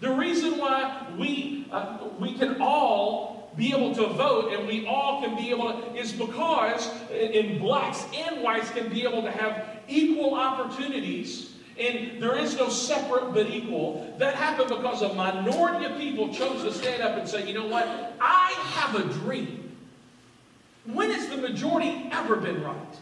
[0.00, 5.20] The reason why we, uh, we can all be able to vote and we all
[5.22, 9.80] can be able to is because in blacks and whites can be able to have
[9.88, 14.14] equal opportunities and there is no separate but equal.
[14.18, 17.66] That happened because a minority of people chose to stand up and say, you know
[17.66, 17.86] what?
[18.20, 19.74] I have a dream.
[20.84, 22.98] When has the majority ever been right?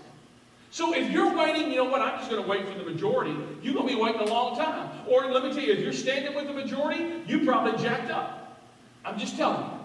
[0.70, 3.34] So if you're waiting, you know what, I'm just going to wait for the majority,
[3.62, 4.90] you're going to be waiting a long time.
[5.08, 8.60] Or let me tell you, if you're standing with the majority, you probably jacked up.
[9.04, 9.78] I'm just telling you.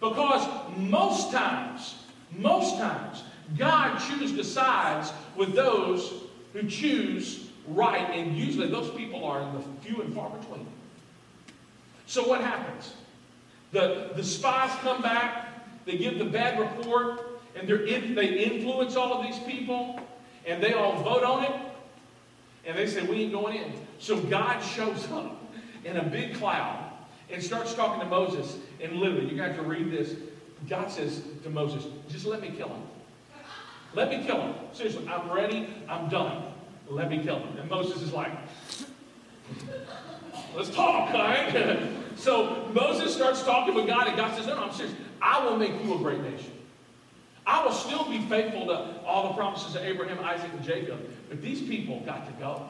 [0.00, 1.94] Because most times,
[2.36, 3.22] most times,
[3.56, 6.12] God chooses sides with those
[6.52, 10.66] who choose right, and usually those people are in the few and far between.
[12.06, 12.94] So what happens?
[13.72, 15.48] The, the spies come back,
[15.84, 17.25] they give the bad report,
[17.56, 19.98] and in, they influence all of these people,
[20.46, 21.52] and they all vote on it,
[22.66, 23.72] and they say, We ain't going in.
[23.98, 25.42] So God shows up
[25.84, 26.92] in a big cloud
[27.30, 28.58] and starts talking to Moses.
[28.80, 30.14] And literally, you have to read this.
[30.68, 32.82] God says to Moses, Just let me kill him.
[33.94, 34.54] Let me kill him.
[34.72, 35.68] Seriously, I'm ready.
[35.88, 36.52] I'm done.
[36.88, 37.56] Let me kill him.
[37.58, 38.32] And Moses is like,
[40.54, 41.88] Let's talk, all right?
[42.16, 44.94] so Moses starts talking with God, and God says, No, no, I'm serious.
[45.22, 46.52] I will make you a great nation.
[47.46, 50.98] I will still be faithful to all the promises of Abraham, Isaac, and Jacob.
[51.28, 52.68] But these people got to go.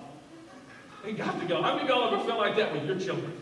[1.02, 1.62] They got to go.
[1.62, 3.32] How many of y'all ever felt like that with your children?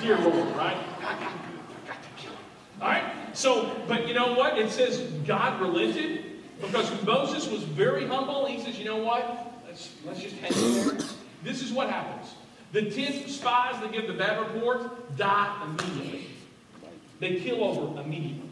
[0.00, 0.76] Dear Lord, right?
[0.98, 2.40] I got, I got to kill them.
[2.80, 3.04] All right?
[3.32, 4.58] So, but you know what?
[4.58, 6.24] It says God relented
[6.62, 9.52] Because Moses was very humble, he says, you know what?
[9.66, 11.06] Let's, let's just hang there.
[11.42, 12.34] This is what happens.
[12.70, 16.28] The ten spies that give the bad report die immediately.
[17.18, 18.48] They kill over immediately.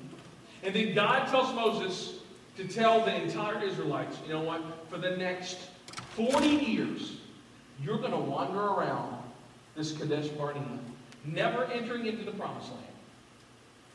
[0.62, 2.19] And then God tells Moses
[2.60, 4.60] to tell the entire Israelites, you know what?
[4.90, 5.58] For the next
[6.10, 7.16] 40 years,
[7.82, 9.16] you're going to wander around
[9.74, 10.62] this Kadesh Barnea,
[11.24, 12.84] never entering into the promised land.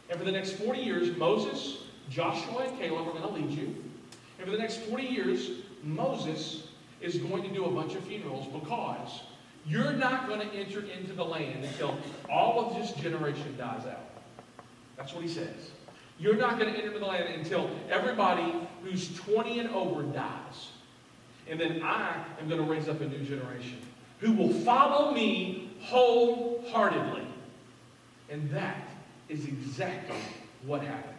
[0.10, 3.76] And for the next 40 years, Moses, Joshua, and Caleb are going to lead you.
[4.40, 5.50] And for the next 40 years,
[5.84, 6.68] Moses
[7.02, 9.22] is going to do a bunch of funerals because
[9.68, 11.98] you're not going to enter into the land until
[12.32, 14.10] all of this generation dies out.
[14.98, 15.72] That's what he says.
[16.18, 18.54] You're not going to enter the land until everybody
[18.84, 20.70] who's 20 and over dies.
[21.50, 23.80] And then I am going to raise up a new generation
[24.20, 27.28] who will follow me wholeheartedly.
[28.30, 28.90] And that
[29.30, 30.18] is exactly
[30.66, 31.14] what happened.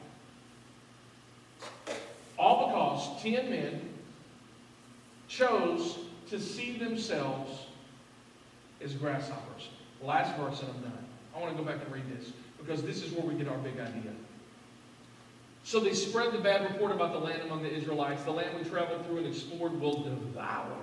[2.38, 3.88] All because 10 men
[5.28, 5.98] chose
[6.30, 7.66] to see themselves
[8.82, 9.68] as grasshoppers.
[10.02, 11.06] Last verse, and I'm done.
[11.34, 13.58] I want to go back and read this because this is where we get our
[13.58, 14.12] big idea.
[15.66, 18.22] So they spread the bad report about the land among the Israelites.
[18.22, 20.76] The land we traveled through and explored will devour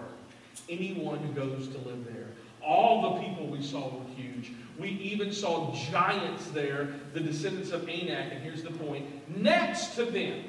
[0.67, 2.27] anyone who goes to live there.
[2.61, 4.51] All the people we saw were huge.
[4.77, 8.33] We even saw giants there, the descendants of Anak.
[8.33, 9.05] And here's the point
[9.37, 10.43] next to them,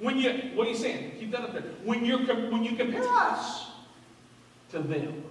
[0.00, 1.12] when you, what are you saying?
[1.18, 1.62] Keep that up there.
[1.82, 3.68] When, you when you compare us
[4.72, 5.24] to them,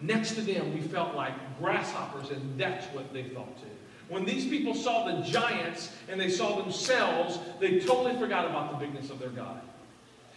[0.00, 3.75] next to them, we felt like grasshoppers, and that's what they felt too.
[4.08, 8.86] When these people saw the giants and they saw themselves, they totally forgot about the
[8.86, 9.60] bigness of their God.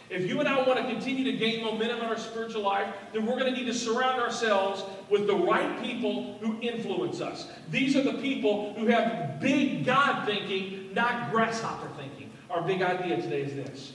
[0.10, 3.28] If you and I want to continue to gain momentum in our spiritual life, then
[3.28, 7.48] we're going to need to surround ourselves with the right people who influence us.
[7.70, 12.32] These are the people who have big God thinking, not grasshopper thinking.
[12.50, 13.94] Our big idea today is this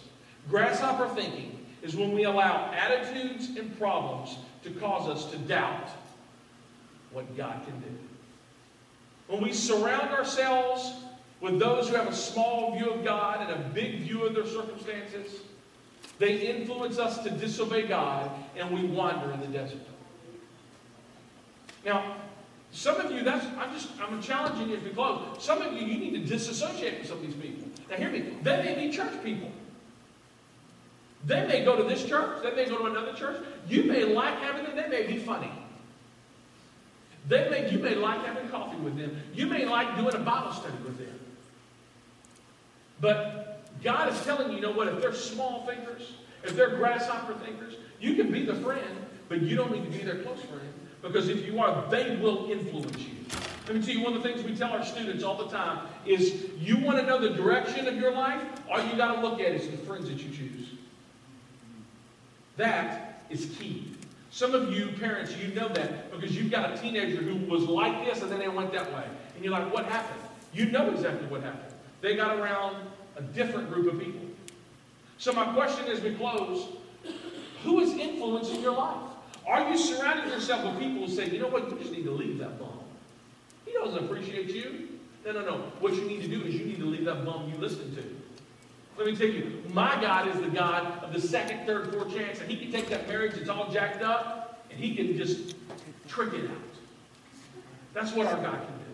[0.48, 5.88] grasshopper thinking is when we allow attitudes and problems to cause us to doubt
[7.12, 8.13] what God can do.
[9.26, 10.92] When we surround ourselves
[11.40, 14.46] with those who have a small view of God and a big view of their
[14.46, 15.40] circumstances,
[16.18, 19.80] they influence us to disobey God and we wander in the desert.
[21.84, 22.16] Now,
[22.74, 25.42] some of you, that's I'm just I'm challenging you to close.
[25.42, 27.68] Some of you, you need to disassociate with some of these people.
[27.88, 29.50] Now hear me, they may be church people.
[31.24, 33.42] They may go to this church, they may go to another church.
[33.68, 35.50] You may like having them, they may be funny.
[37.26, 39.16] They may, you may like having coffee with them.
[39.34, 41.18] You may like doing a Bible study with them.
[43.00, 46.12] But God is telling you, you know what, if they're small thinkers,
[46.42, 50.04] if they're grasshopper thinkers, you can be the friend, but you don't need to be
[50.04, 50.72] their close friend.
[51.02, 53.14] Because if you are, they will influence you.
[53.66, 55.86] Let me tell you one of the things we tell our students all the time
[56.04, 59.40] is you want to know the direction of your life, all you got to look
[59.40, 60.68] at is the friends that you choose.
[62.56, 63.92] That is key.
[64.34, 68.04] Some of you parents, you know that because you've got a teenager who was like
[68.04, 69.04] this and then they went that way.
[69.36, 70.20] And you're like, what happened?
[70.52, 71.72] You know exactly what happened.
[72.00, 72.84] They got around
[73.16, 74.22] a different group of people.
[75.18, 76.66] So my question as we close,
[77.62, 79.06] who is influencing your life?
[79.46, 82.10] Are you surrounding yourself with people who say, you know what, you just need to
[82.10, 82.80] leave that bum.
[83.64, 84.98] He doesn't appreciate you.
[85.24, 85.56] No, no, no.
[85.78, 88.02] What you need to do is you need to leave that bum you listen to.
[88.96, 92.40] Let me tell you, my God is the God of the second, third, fourth chance,
[92.40, 95.56] and He can take that marriage that's all jacked up, and He can just
[96.08, 96.56] trick it out.
[97.92, 98.84] That's what our God can do.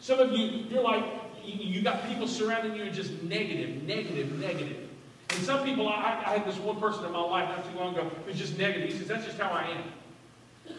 [0.00, 1.04] Some of you, you're like,
[1.44, 4.88] you got people surrounding you just negative, negative, negative.
[5.30, 7.94] And some people, I, I had this one person in my life not too long
[7.94, 8.90] ago who's just negative.
[8.90, 10.74] He says, that's just how I am.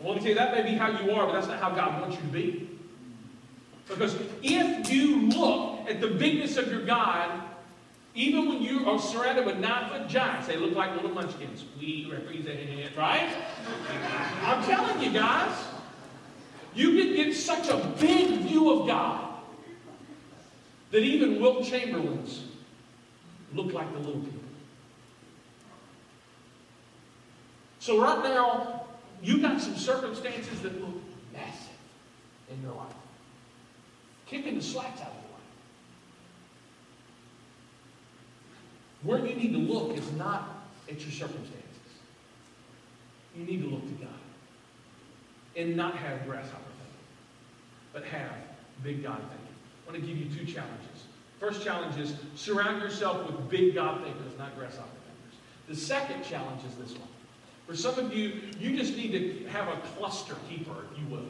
[0.00, 1.70] Well, let me tell you, that may be how you are, but that's not how
[1.70, 2.70] God wants you to be.
[3.88, 7.45] Because if you look at the bigness of your God,
[8.16, 11.64] even when you are surrounded with nine-foot giants, they look like little munchkins.
[11.78, 13.30] We represent, it, right?
[14.42, 15.54] I'm telling you guys,
[16.74, 19.34] you can get such a big view of God
[20.92, 22.44] that even Wilt Chamberlains
[23.52, 24.40] look like the little people.
[27.80, 28.86] So right now,
[29.22, 30.94] you got some circumstances that look
[31.34, 31.68] massive
[32.50, 32.94] in your life.
[34.24, 35.36] Kicking the slacks out of your life.
[39.06, 41.62] Where you need to look is not at your circumstances.
[43.36, 44.10] You need to look to God.
[45.54, 47.06] And not have grasshopper thinking,
[47.92, 48.32] but have
[48.82, 49.54] big God thinking.
[49.86, 51.04] I want to give you two challenges.
[51.38, 55.38] First challenge is surround yourself with big God thinkers, not grasshopper thinkers.
[55.68, 57.08] The second challenge is this one.
[57.66, 61.24] For some of you, you just need to have a cluster keeper, if you will.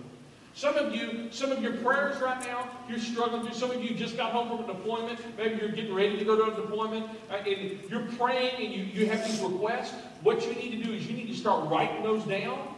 [0.57, 3.53] Some of you, some of your prayers right now, you're struggling through.
[3.53, 5.21] Some of you just got home from a deployment.
[5.37, 7.11] Maybe you're getting ready to go to a deployment.
[7.31, 9.93] Uh, and you're praying and you, you have these requests.
[10.23, 12.75] What you need to do is you need to start writing those down.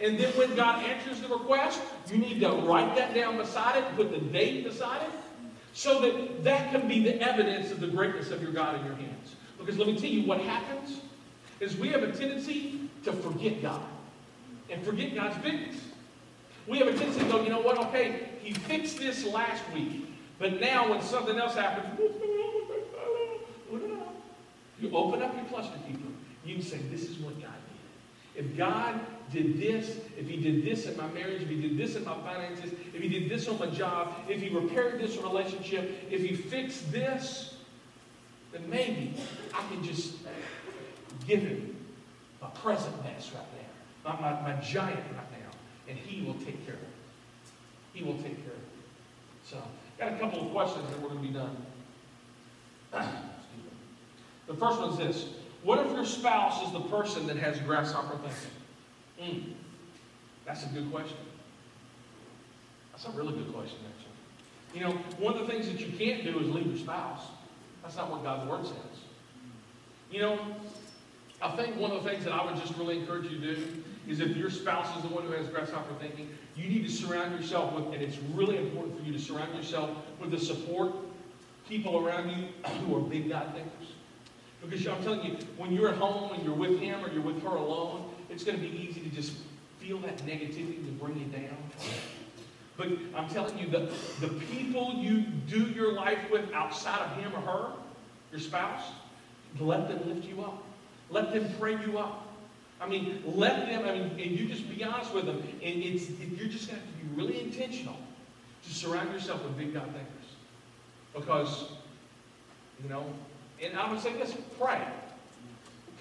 [0.00, 3.94] And then when God answers the request, you need to write that down beside it,
[3.94, 5.10] put the date beside it,
[5.74, 8.94] so that that can be the evidence of the greatness of your God in your
[8.94, 9.36] hands.
[9.58, 11.02] Because let me tell you what happens
[11.60, 13.82] is we have a tendency to forget God
[14.70, 15.76] and forget God's goodness.
[16.66, 20.06] We have a tendency to go, you know what, okay, he fixed this last week,
[20.38, 21.98] but now when something else happens,
[24.80, 26.08] you open up your cluster keeper.
[26.44, 27.52] You can say, this is what God
[28.34, 28.44] did.
[28.44, 29.00] If God
[29.30, 32.16] did this, if he did this in my marriage, if he did this in my
[32.22, 36.34] finances, if he did this on my job, if he repaired this relationship, if he
[36.34, 37.54] fixed this,
[38.52, 39.14] then maybe
[39.54, 40.14] I can just
[41.26, 41.76] give him
[42.40, 44.12] my present mess right there.
[44.12, 45.31] my, my, my giant now,
[45.88, 46.88] and he will take care of it.
[47.92, 48.68] He will take care of it.
[49.44, 49.62] So,
[49.98, 51.56] got a couple of questions and we're going to be done.
[54.46, 55.26] the first one is this.
[55.62, 59.44] What if your spouse is the person that has grasshopper thinking?
[59.44, 59.52] Mm,
[60.44, 61.16] that's a good question.
[62.92, 64.80] That's a really good question, actually.
[64.80, 67.22] You know, one of the things that you can't do is leave your spouse.
[67.82, 69.02] That's not what God's Word says.
[70.10, 70.38] You know,
[71.40, 73.84] I think one of the things that I would just really encourage you to do
[74.08, 77.38] is if your spouse is the one who has grasshopper thinking, you need to surround
[77.38, 79.90] yourself with, and it's really important for you to surround yourself
[80.20, 80.92] with the support
[81.68, 82.48] people around you
[82.86, 83.94] who are big God thinkers.
[84.62, 87.42] Because I'm telling you, when you're at home and you're with him or you're with
[87.42, 89.32] her alone, it's going to be easy to just
[89.78, 91.56] feel that negativity to bring you down.
[92.76, 93.90] But I'm telling you, the,
[94.20, 97.72] the people you do your life with outside of him or her,
[98.30, 98.82] your spouse,
[99.58, 100.62] let them lift you up.
[101.10, 102.21] Let them pray you up.
[102.82, 105.40] I mean, let them, I mean, and you just be honest with them.
[105.62, 107.96] And it's, you're just going to have to be really intentional
[108.64, 110.08] to surround yourself with big God thinkers.
[111.14, 111.70] Because,
[112.82, 113.04] you know,
[113.62, 114.82] and I would say this, pray.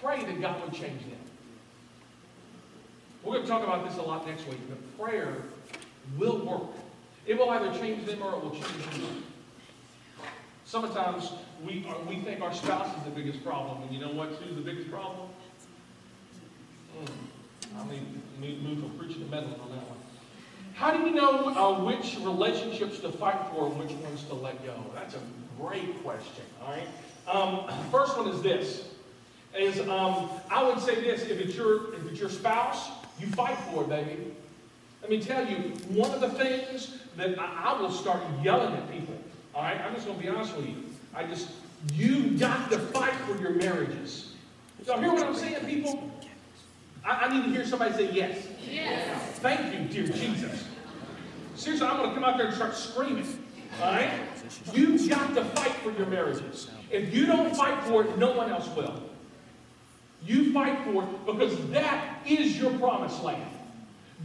[0.01, 1.19] Pray that God would change them.
[3.23, 5.36] We're going to talk about this a lot next week, but prayer
[6.17, 6.75] will work.
[7.27, 9.23] It will either change them or it will change them.
[10.65, 14.29] Sometimes we, are, we think our spouse is the biggest problem, and you know what?
[14.29, 15.29] Who's the biggest problem?
[17.06, 17.80] Mm.
[17.80, 18.22] I mean,
[18.64, 19.97] move from preaching to meddling on that one.
[20.74, 24.64] How do you know uh, which relationships to fight for and which ones to let
[24.66, 24.76] go?
[24.95, 25.22] That's a
[25.60, 26.88] great question, all right?
[27.28, 28.86] Um, first one is this.
[29.58, 32.89] Is um, I would say this, if it's your if it's your spouse,
[33.20, 34.34] you fight for it, baby.
[35.02, 35.58] Let me tell you,
[35.89, 39.16] one of the things that I, I will start yelling at people,
[39.54, 39.80] all right?
[39.82, 40.76] I'm just to be honest with you.
[41.14, 41.49] I just,
[41.93, 44.36] you got to fight for your marriages.
[44.86, 46.11] So hear what I'm saying, people?
[47.04, 48.47] I, I need to hear somebody say yes.
[48.70, 49.39] Yes.
[49.39, 50.66] Thank you, dear Jesus.
[51.56, 53.28] Seriously, I'm going to come out there and start screaming.
[53.82, 54.12] All right?
[54.74, 56.70] You've got to fight for your marriages.
[56.89, 59.02] If you don't fight for it, no one else will.
[60.26, 63.49] You fight for it because that is your promised land.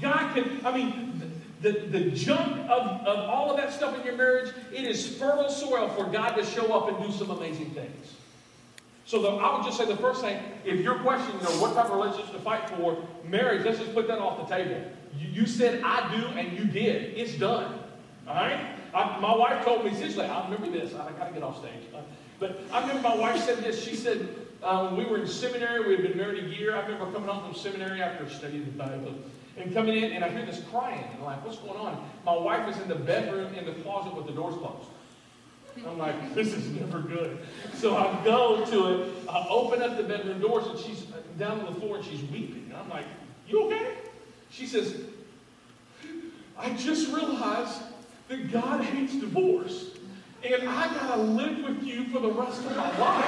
[0.01, 4.17] God can, I mean, the, the junk of, of all of that stuff in your
[4.17, 8.15] marriage, it is fertile soil for God to show up and do some amazing things.
[9.07, 11.75] So the, I would just say the first thing, if you're questioning, you know, what
[11.75, 14.83] type of relationship to fight for, marriage, let's just put that off the table.
[15.17, 17.17] You, you said I do and you did.
[17.17, 17.79] It's done.
[18.27, 18.67] All right?
[18.93, 20.93] I, my wife told me, seriously, I remember this.
[20.93, 21.85] I, got to get off stage.
[22.41, 23.83] But I remember my wife said this.
[23.83, 24.29] She said,
[24.63, 26.75] uh, we were in seminary, we had been married a year.
[26.75, 29.15] I remember coming home from seminary after studying the Bible
[29.57, 31.05] and coming in, and I hear this crying.
[31.13, 32.05] And I'm like, what's going on?
[32.25, 34.89] My wife is in the bedroom in the closet with the doors closed.
[35.87, 37.39] I'm like, this is never good.
[37.75, 41.07] So I go to it, I open up the bedroom doors, and she's
[41.39, 42.73] down on the floor and she's weeping.
[42.79, 43.07] I'm like,
[43.49, 43.95] you okay?
[44.51, 44.97] She says,
[46.57, 47.83] I just realized
[48.29, 49.91] that God hates divorce.
[50.43, 53.25] And I gotta live with you for the rest of my life.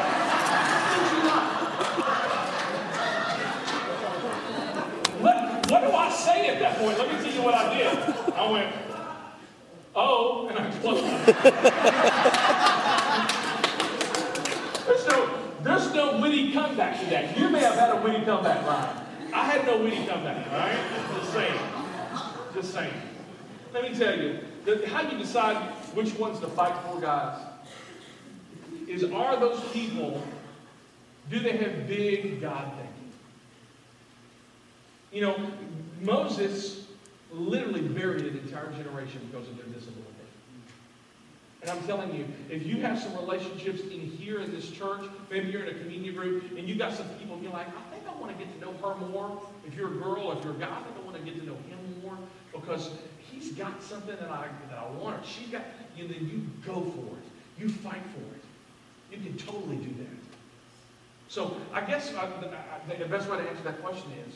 [5.20, 6.98] What, what do I say at that point?
[6.98, 7.98] Let me tell you what I did.
[8.34, 8.72] I went,
[9.96, 11.04] oh, and I closed
[14.86, 17.36] there's no, there's no witty comeback to that.
[17.36, 19.04] You may have had a witty comeback, Ryan.
[19.34, 20.78] I had no witty comeback, all right?
[21.18, 21.60] Just saying.
[22.54, 22.94] Just saying.
[23.74, 24.40] Let me tell you,
[24.86, 25.56] how you decide
[25.94, 27.40] which ones to fight for, guys,
[28.86, 30.22] is are those people,
[31.30, 33.12] do they have big God thinking?
[35.12, 35.50] You know,
[36.00, 36.86] Moses
[37.30, 40.07] literally buried an entire generation because of their disability.
[41.60, 45.48] And I'm telling you, if you have some relationships in here in this church, maybe
[45.48, 48.04] you're in a community group, and you got some people, and you're like, I think
[48.08, 49.42] I want to get to know her more.
[49.66, 51.46] If you're a girl, if you're a guy, I think I want to get to
[51.46, 52.16] know him more
[52.52, 55.24] because he's got something that I, that I want.
[55.26, 55.62] She's got,
[55.96, 57.24] you then you go for it.
[57.58, 58.42] You fight for it.
[59.10, 60.18] You can totally do that.
[61.28, 64.34] So I guess uh, I, I, uh, the best way to answer that question is,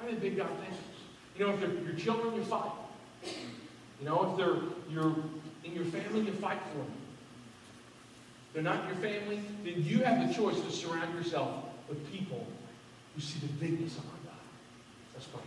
[0.00, 0.78] I think big God things.
[1.36, 2.72] You know, if they're your children, you fight.
[3.24, 5.16] You know, if they're your
[5.64, 6.92] in your family, you fight for them.
[8.52, 12.46] They're not your family, then you have the choice to surround yourself with people
[13.14, 14.40] who see the bigness of our God.
[15.14, 15.42] Let's pray.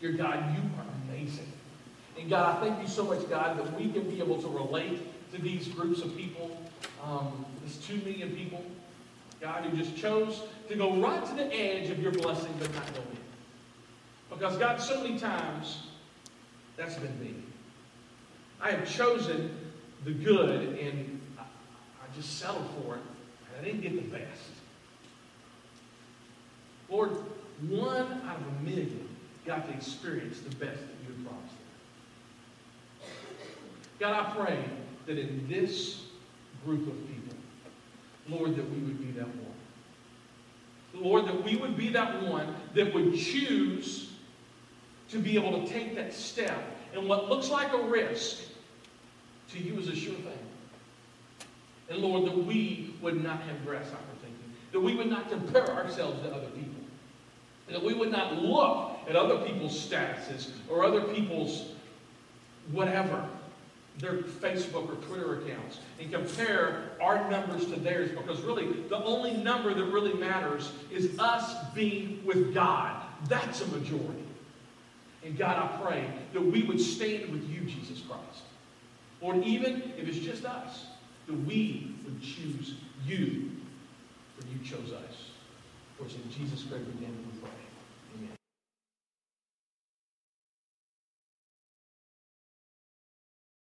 [0.00, 1.50] Dear God, you are amazing.
[2.18, 5.00] And God, I thank you so much, God, that we can be able to relate
[5.34, 6.60] to these groups of people,
[7.02, 8.64] um, this two million people,
[9.40, 12.94] God, who just chose to go right to the edge of your blessing but not
[12.94, 13.18] go in.
[14.30, 15.82] Because, God, so many times,
[16.76, 17.34] that's been me.
[18.60, 19.56] I have chosen
[20.04, 21.42] the good and I,
[22.16, 23.00] just settled for it,
[23.48, 24.50] and I didn't get the best.
[26.88, 27.10] Lord,
[27.68, 29.08] one out of a million
[29.44, 31.54] got to experience the best that you had promised
[33.00, 33.10] them.
[33.98, 34.64] God, I pray
[35.06, 36.04] that in this
[36.64, 37.36] group of people,
[38.28, 39.54] Lord, that we would be that one.
[40.94, 44.12] Lord, that we would be that one that would choose
[45.10, 48.42] to be able to take that step in what looks like a risk
[49.50, 50.38] to you is a sure thing.
[51.90, 56.20] And Lord, that we would not have grasshopper thinking, that we would not compare ourselves
[56.22, 56.80] to other people,
[57.68, 61.66] that we would not look at other people's statuses or other people's
[62.72, 63.28] whatever,
[63.98, 69.34] their Facebook or Twitter accounts, and compare our numbers to theirs because really the only
[69.34, 73.02] number that really matters is us being with God.
[73.28, 74.23] That's a majority.
[75.24, 78.42] And God, I pray that we would stand with you, Jesus Christ.
[79.22, 80.86] Lord, even if it's just us,
[81.26, 82.74] that we would choose
[83.06, 83.50] you,
[84.38, 85.30] for you chose us.
[85.96, 87.53] For it's in Jesus' great name we pray.